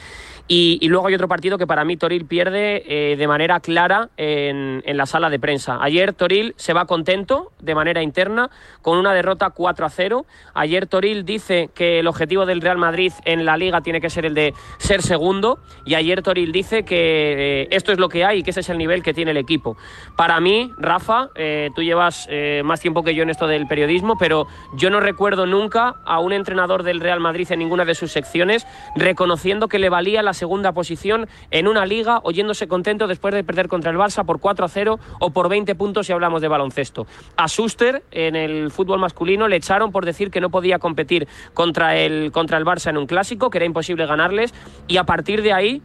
[0.48, 4.10] Y, y, luego hay otro partido que para mí Toril pierde eh, de manera clara
[4.16, 5.78] en, en, la sala de prensa.
[5.80, 10.24] Ayer Toril se va contento de manera interna con una derrota 4 a 0.
[10.54, 14.24] Ayer Toril dice que el objetivo del Real Madrid en la liga tiene que ser
[14.24, 15.58] el de ser segundo.
[15.84, 18.68] Y ayer Toril dice que eh, esto es lo que hay y que ese es
[18.68, 19.76] el nivel que tiene el equipo.
[20.16, 24.16] Para mí, Rafa, eh, tú llevas eh, más tiempo que yo en esto del periodismo,
[24.16, 28.12] pero yo no recuerdo nunca a un entrenador del Real Madrid en ninguna de sus
[28.12, 33.42] secciones reconociendo que le valía la segunda posición en una liga, oyéndose contento después de
[33.42, 36.48] perder contra el Barça por 4 a 0 o por 20 puntos si hablamos de
[36.48, 37.06] baloncesto.
[37.36, 41.96] A Schuster en el fútbol masculino le echaron por decir que no podía competir contra
[41.96, 44.54] el, contra el Barça en un clásico, que era imposible ganarles,
[44.86, 45.82] y a partir de ahí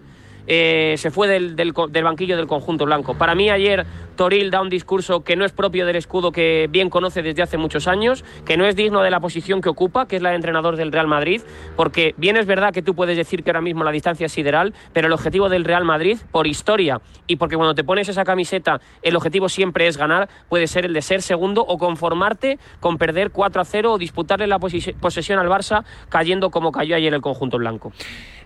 [0.48, 3.18] eh, se fue del, del, del, banquillo del conjunto blanco.
[3.18, 3.86] Para mí ayer
[4.16, 7.58] Toril da un discurso que no es propio del escudo que bien conoce desde hace
[7.58, 10.36] muchos años, que no es digno de la posición que ocupa, que es la de
[10.36, 11.42] entrenador del Real Madrid,
[11.76, 14.74] porque bien es verdad que tú puedes decir que ahora mismo la distancia es sideral,
[14.94, 18.82] pero el objetivo del Real Madrid, por historia y porque cuando te pones esa camiseta
[19.02, 23.32] el objetivo siempre es ganar, puede ser el de ser segundo o conformarte con perder
[23.32, 27.58] 4 a 0 o disputarle la posesión al Barça cayendo como cayó ayer el conjunto
[27.58, 27.92] blanco.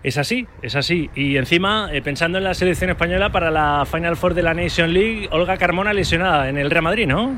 [0.06, 1.10] Es así, es así.
[1.16, 4.94] Y encima, eh, pensando en la selección española para la Final Four de la Nation
[4.94, 7.36] League, Olga Carmona lesionada en el Real Madrid, ¿no?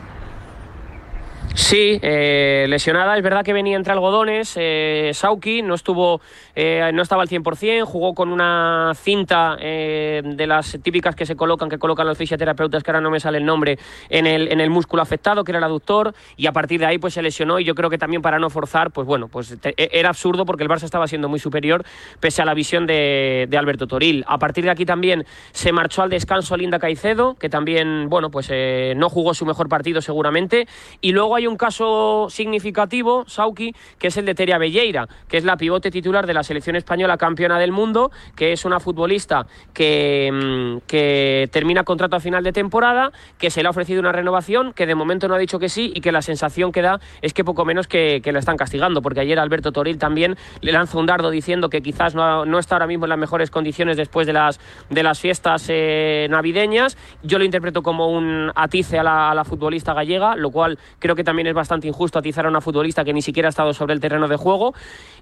[1.54, 3.16] Sí, eh, lesionada.
[3.16, 4.54] Es verdad que venía entre algodones.
[4.56, 6.20] Eh, Sauki no estuvo,
[6.54, 7.84] eh, no estaba al 100%.
[7.84, 12.82] Jugó con una cinta eh, de las típicas que se colocan, que colocan los fisioterapeutas,
[12.82, 13.78] que ahora no me sale el nombre,
[14.08, 16.14] en el, en el músculo afectado, que era el aductor.
[16.36, 17.58] Y a partir de ahí, pues se lesionó.
[17.58, 20.62] Y yo creo que también para no forzar, pues bueno, pues te, era absurdo porque
[20.62, 21.84] el Barça estaba siendo muy superior,
[22.20, 24.24] pese a la visión de, de, Alberto Toril.
[24.28, 28.50] A partir de aquí también se marchó al descanso Linda Caicedo, que también, bueno, pues
[28.96, 30.68] no jugó su mejor partido seguramente.
[31.00, 35.44] Y luego hay un caso significativo, Sauki, que es el de Teria Belleira, que es
[35.44, 40.78] la pivote titular de la selección española campeona del mundo, que es una futbolista que,
[40.86, 44.86] que termina contrato a final de temporada, que se le ha ofrecido una renovación, que
[44.86, 47.44] de momento no ha dicho que sí y que la sensación que da es que
[47.44, 51.06] poco menos que, que la están castigando, porque ayer Alberto Toril también le lanza un
[51.06, 54.32] dardo diciendo que quizás no, no está ahora mismo en las mejores condiciones después de
[54.32, 54.60] las,
[54.90, 56.98] de las fiestas eh, navideñas.
[57.22, 61.14] Yo lo interpreto como un atice a la, a la futbolista gallega, lo cual creo
[61.14, 63.92] que también es bastante injusto atizar a una futbolista que ni siquiera ha estado sobre
[63.92, 64.72] el terreno de juego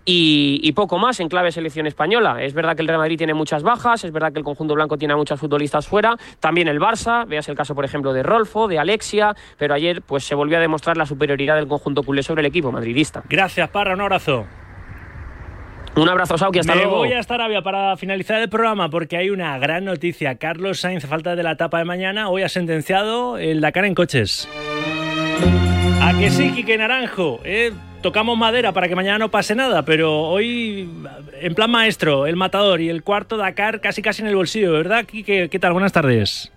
[0.05, 2.45] y, y, poco más en clave selección española.
[2.45, 4.97] Es verdad que el Real Madrid tiene muchas bajas, es verdad que el conjunto blanco
[4.99, 8.69] tiene a muchos futbolistas fuera, también el Barça, veas el caso por ejemplo de Rolfo,
[8.69, 12.43] de Alexia, pero ayer pues se volvió a demostrar la superioridad del conjunto culé sobre
[12.43, 13.25] el equipo madridista.
[13.29, 14.47] Gracias, Parra, un abrazo.
[15.97, 16.99] Un abrazo, Sauki, hasta Me luego.
[16.99, 20.37] voy hasta Arabia para finalizar el programa porque hay una gran noticia.
[20.37, 24.47] Carlos Sainz, falta de la etapa de mañana, hoy ha sentenciado el Dakar en coches.
[26.07, 27.41] A que sí, Quique Naranjo.
[27.43, 30.89] Eh, tocamos madera para que mañana no pase nada, pero hoy,
[31.41, 35.05] en plan maestro, el matador y el cuarto Dakar casi casi en el bolsillo, ¿verdad,
[35.05, 35.49] Quique?
[35.51, 35.73] ¿Qué tal?
[35.73, 36.53] Buenas tardes.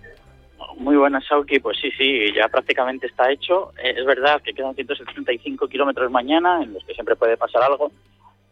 [0.76, 1.58] Muy buenas, Sauki.
[1.58, 3.72] Pues sí, sí, ya prácticamente está hecho.
[3.82, 7.90] Eh, es verdad que quedan 175 kilómetros mañana, en los que siempre puede pasar algo,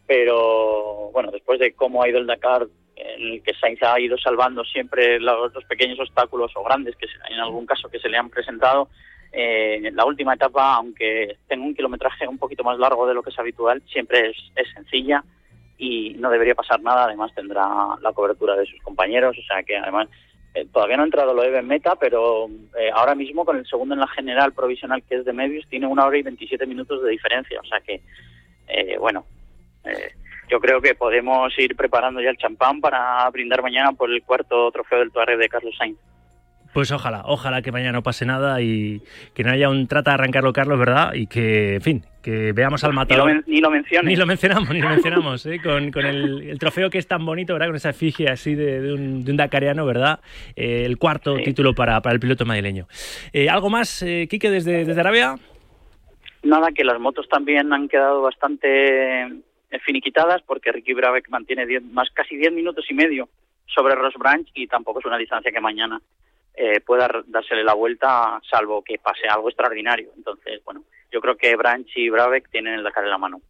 [0.04, 4.18] pero bueno, después de cómo ha ido el Dakar, en el que Sainz ha ido
[4.18, 8.30] salvando siempre los, pequeños obstáculos o grandes que en algún caso que se le han
[8.30, 8.88] presentado,
[9.32, 13.30] eh, la última etapa, aunque tenga un kilometraje un poquito más largo de lo que
[13.30, 15.22] es habitual, siempre es, es, sencilla
[15.76, 17.04] y no debería pasar nada.
[17.04, 17.68] Además, tendrá
[18.00, 19.36] la cobertura de sus compañeros.
[19.38, 20.08] O sea que, además,
[20.54, 22.48] eh, todavía no ha entrado lo en meta, pero
[22.78, 25.86] eh, ahora mismo con el segundo en la general provisional, que es de medios, tiene
[25.86, 27.60] una hora y 27 minutos de diferencia.
[27.60, 28.00] O sea que,
[28.68, 29.24] eh, bueno,
[30.50, 34.70] yo creo que podemos ir preparando ya el champán para brindar mañana por el cuarto
[34.70, 35.98] trofeo del Tuareg de Carlos Sainz.
[36.78, 39.02] Pues ojalá, ojalá que mañana no pase nada y
[39.34, 41.12] que no haya un trata de arrancarlo Carlos, ¿verdad?
[41.12, 43.26] Y que, en fin, que veamos al matador.
[43.26, 44.08] Ni lo, ni lo menciones.
[44.08, 45.60] Ni lo mencionamos, ni lo mencionamos, ¿eh?
[45.60, 47.66] con, con el, el, trofeo que es tan bonito, ¿verdad?
[47.66, 50.20] Con esa efigie así de, de, un, de un, dakariano, ¿verdad?
[50.54, 51.42] Eh, el cuarto sí.
[51.42, 52.86] título para, para, el piloto madrileño.
[53.32, 55.34] Eh, ¿Algo más, eh, Quique, desde, desde Arabia?
[56.44, 59.32] Nada, que las motos también han quedado bastante
[59.84, 63.28] finiquitadas porque Ricky Brabeck mantiene diez, más casi 10 minutos y medio
[63.66, 66.00] sobre Ross Branch y tampoco es una distancia que mañana
[66.54, 70.10] eh, pueda dársele la vuelta, salvo que pase algo extraordinario.
[70.16, 73.40] Entonces, bueno, yo creo que Branch y Brabeck tienen el Dakar en la mano.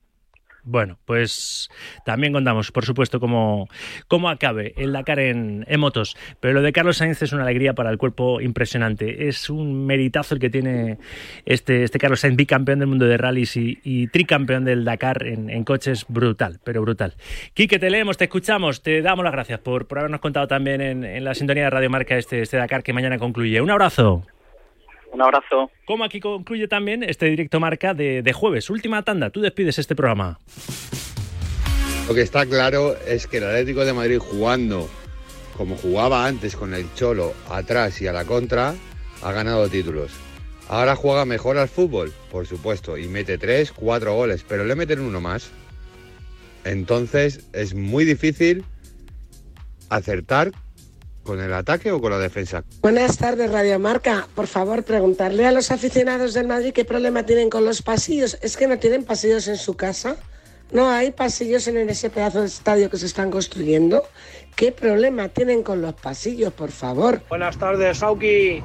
[0.68, 1.70] Bueno, pues
[2.04, 3.68] también contamos, por supuesto, cómo,
[4.06, 6.14] cómo acabe el Dakar en, motos.
[6.40, 9.28] Pero lo de Carlos Sainz es una alegría para el cuerpo impresionante.
[9.28, 10.98] Es un meritazo el que tiene
[11.46, 16.04] este, este Carlos Sainz, bicampeón del mundo de rallies y, tricampeón del Dakar en, coches,
[16.06, 17.14] brutal, pero brutal.
[17.54, 21.24] Quique, te leemos, te escuchamos, te damos las gracias por, por habernos contado también en,
[21.24, 23.58] la sintonía de Radio Marca este, este Dakar que mañana concluye.
[23.62, 24.26] Un abrazo.
[25.12, 25.70] Un abrazo.
[25.86, 28.70] Como aquí concluye también este directo marca de, jueves.
[28.70, 30.38] Última tanda, tú despides este programa.
[32.06, 34.88] Lo que está claro es que el Atlético de Madrid jugando
[35.58, 38.74] como jugaba antes con el Cholo atrás y a la contra,
[39.22, 40.12] ha ganado títulos.
[40.68, 45.00] Ahora juega mejor al fútbol, por supuesto, y mete tres, cuatro goles, pero le meten
[45.00, 45.50] uno más.
[46.64, 48.64] Entonces es muy difícil
[49.88, 50.52] acertar
[51.28, 52.64] ¿Con el ataque o con la defensa?
[52.80, 54.26] Buenas tardes, Radio Marca.
[54.34, 58.38] Por favor, preguntarle a los aficionados del Madrid qué problema tienen con los pasillos.
[58.40, 60.16] ¿Es que no tienen pasillos en su casa?
[60.72, 64.04] ¿No hay pasillos en ese pedazo de estadio que se están construyendo?
[64.56, 67.20] ¿Qué problema tienen con los pasillos, por favor?
[67.28, 68.62] Buenas tardes, Sauki.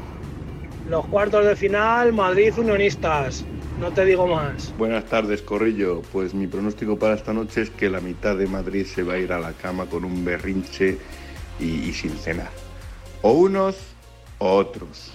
[0.90, 3.44] Los cuartos de final, Madrid Unionistas.
[3.78, 4.74] No te digo más.
[4.78, 6.02] Buenas tardes, Corrillo.
[6.14, 9.18] Pues mi pronóstico para esta noche es que la mitad de Madrid se va a
[9.18, 10.98] ir a la cama con un berrinche
[11.64, 12.52] y, sin cenar.
[13.22, 13.78] O unos
[14.40, 15.12] o otros,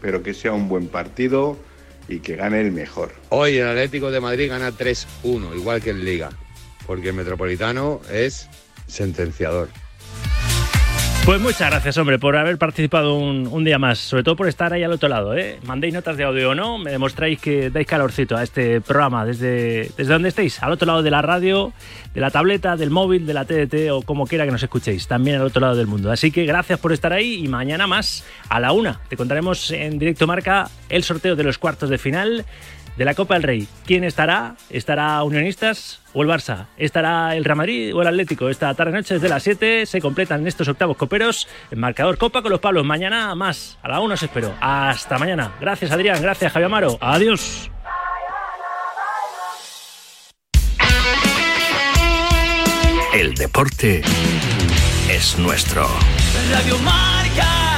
[0.00, 1.56] pero que sea un buen partido
[2.08, 3.12] y que gane el mejor.
[3.28, 6.30] Hoy el Atlético de Madrid gana 3-1, igual que en Liga,
[6.86, 8.48] porque el Metropolitano es
[8.86, 9.68] sentenciador.
[11.24, 14.82] Pues muchas gracias, hombre, por haber participado un, día más, sobre todo por estar ahí
[14.82, 15.36] al otro lado.
[15.36, 15.60] ¿eh?
[15.64, 19.90] Mandéis notas de audio o no, me demostráis que dais calorcito a este programa desde,
[19.96, 21.72] desde donde estéis, al otro lado de la radio,
[22.14, 25.36] de la tableta, del móvil, de la TDT o como quiera que nos escuchéis, también
[25.36, 26.10] al otro lado del mundo.
[26.10, 29.00] Así que gracias por estar ahí y mañana más a la una.
[29.08, 32.44] Te contaremos en directo marca el sorteo de los cuartos de final
[32.96, 33.68] de la Copa del Rey.
[33.86, 34.56] ¿Quién estará?
[34.70, 36.66] ¿Estará Unionistas o el Barça?
[36.76, 38.48] ¿Estará el Real Madrid o el Atlético?
[38.48, 41.48] Esta tarde-noche desde las 7 se completan estos octavos coperos.
[41.70, 42.84] El marcador Copa con los Pablos.
[42.84, 43.78] Mañana más.
[43.82, 44.54] A la 1 os espero.
[44.60, 45.52] Hasta mañana.
[45.60, 46.98] Gracias Adrián, gracias Javier Amaro.
[47.00, 47.70] Adiós.
[53.12, 54.02] El deporte
[55.10, 55.86] es nuestro.
[56.52, 57.69] Radio Marca.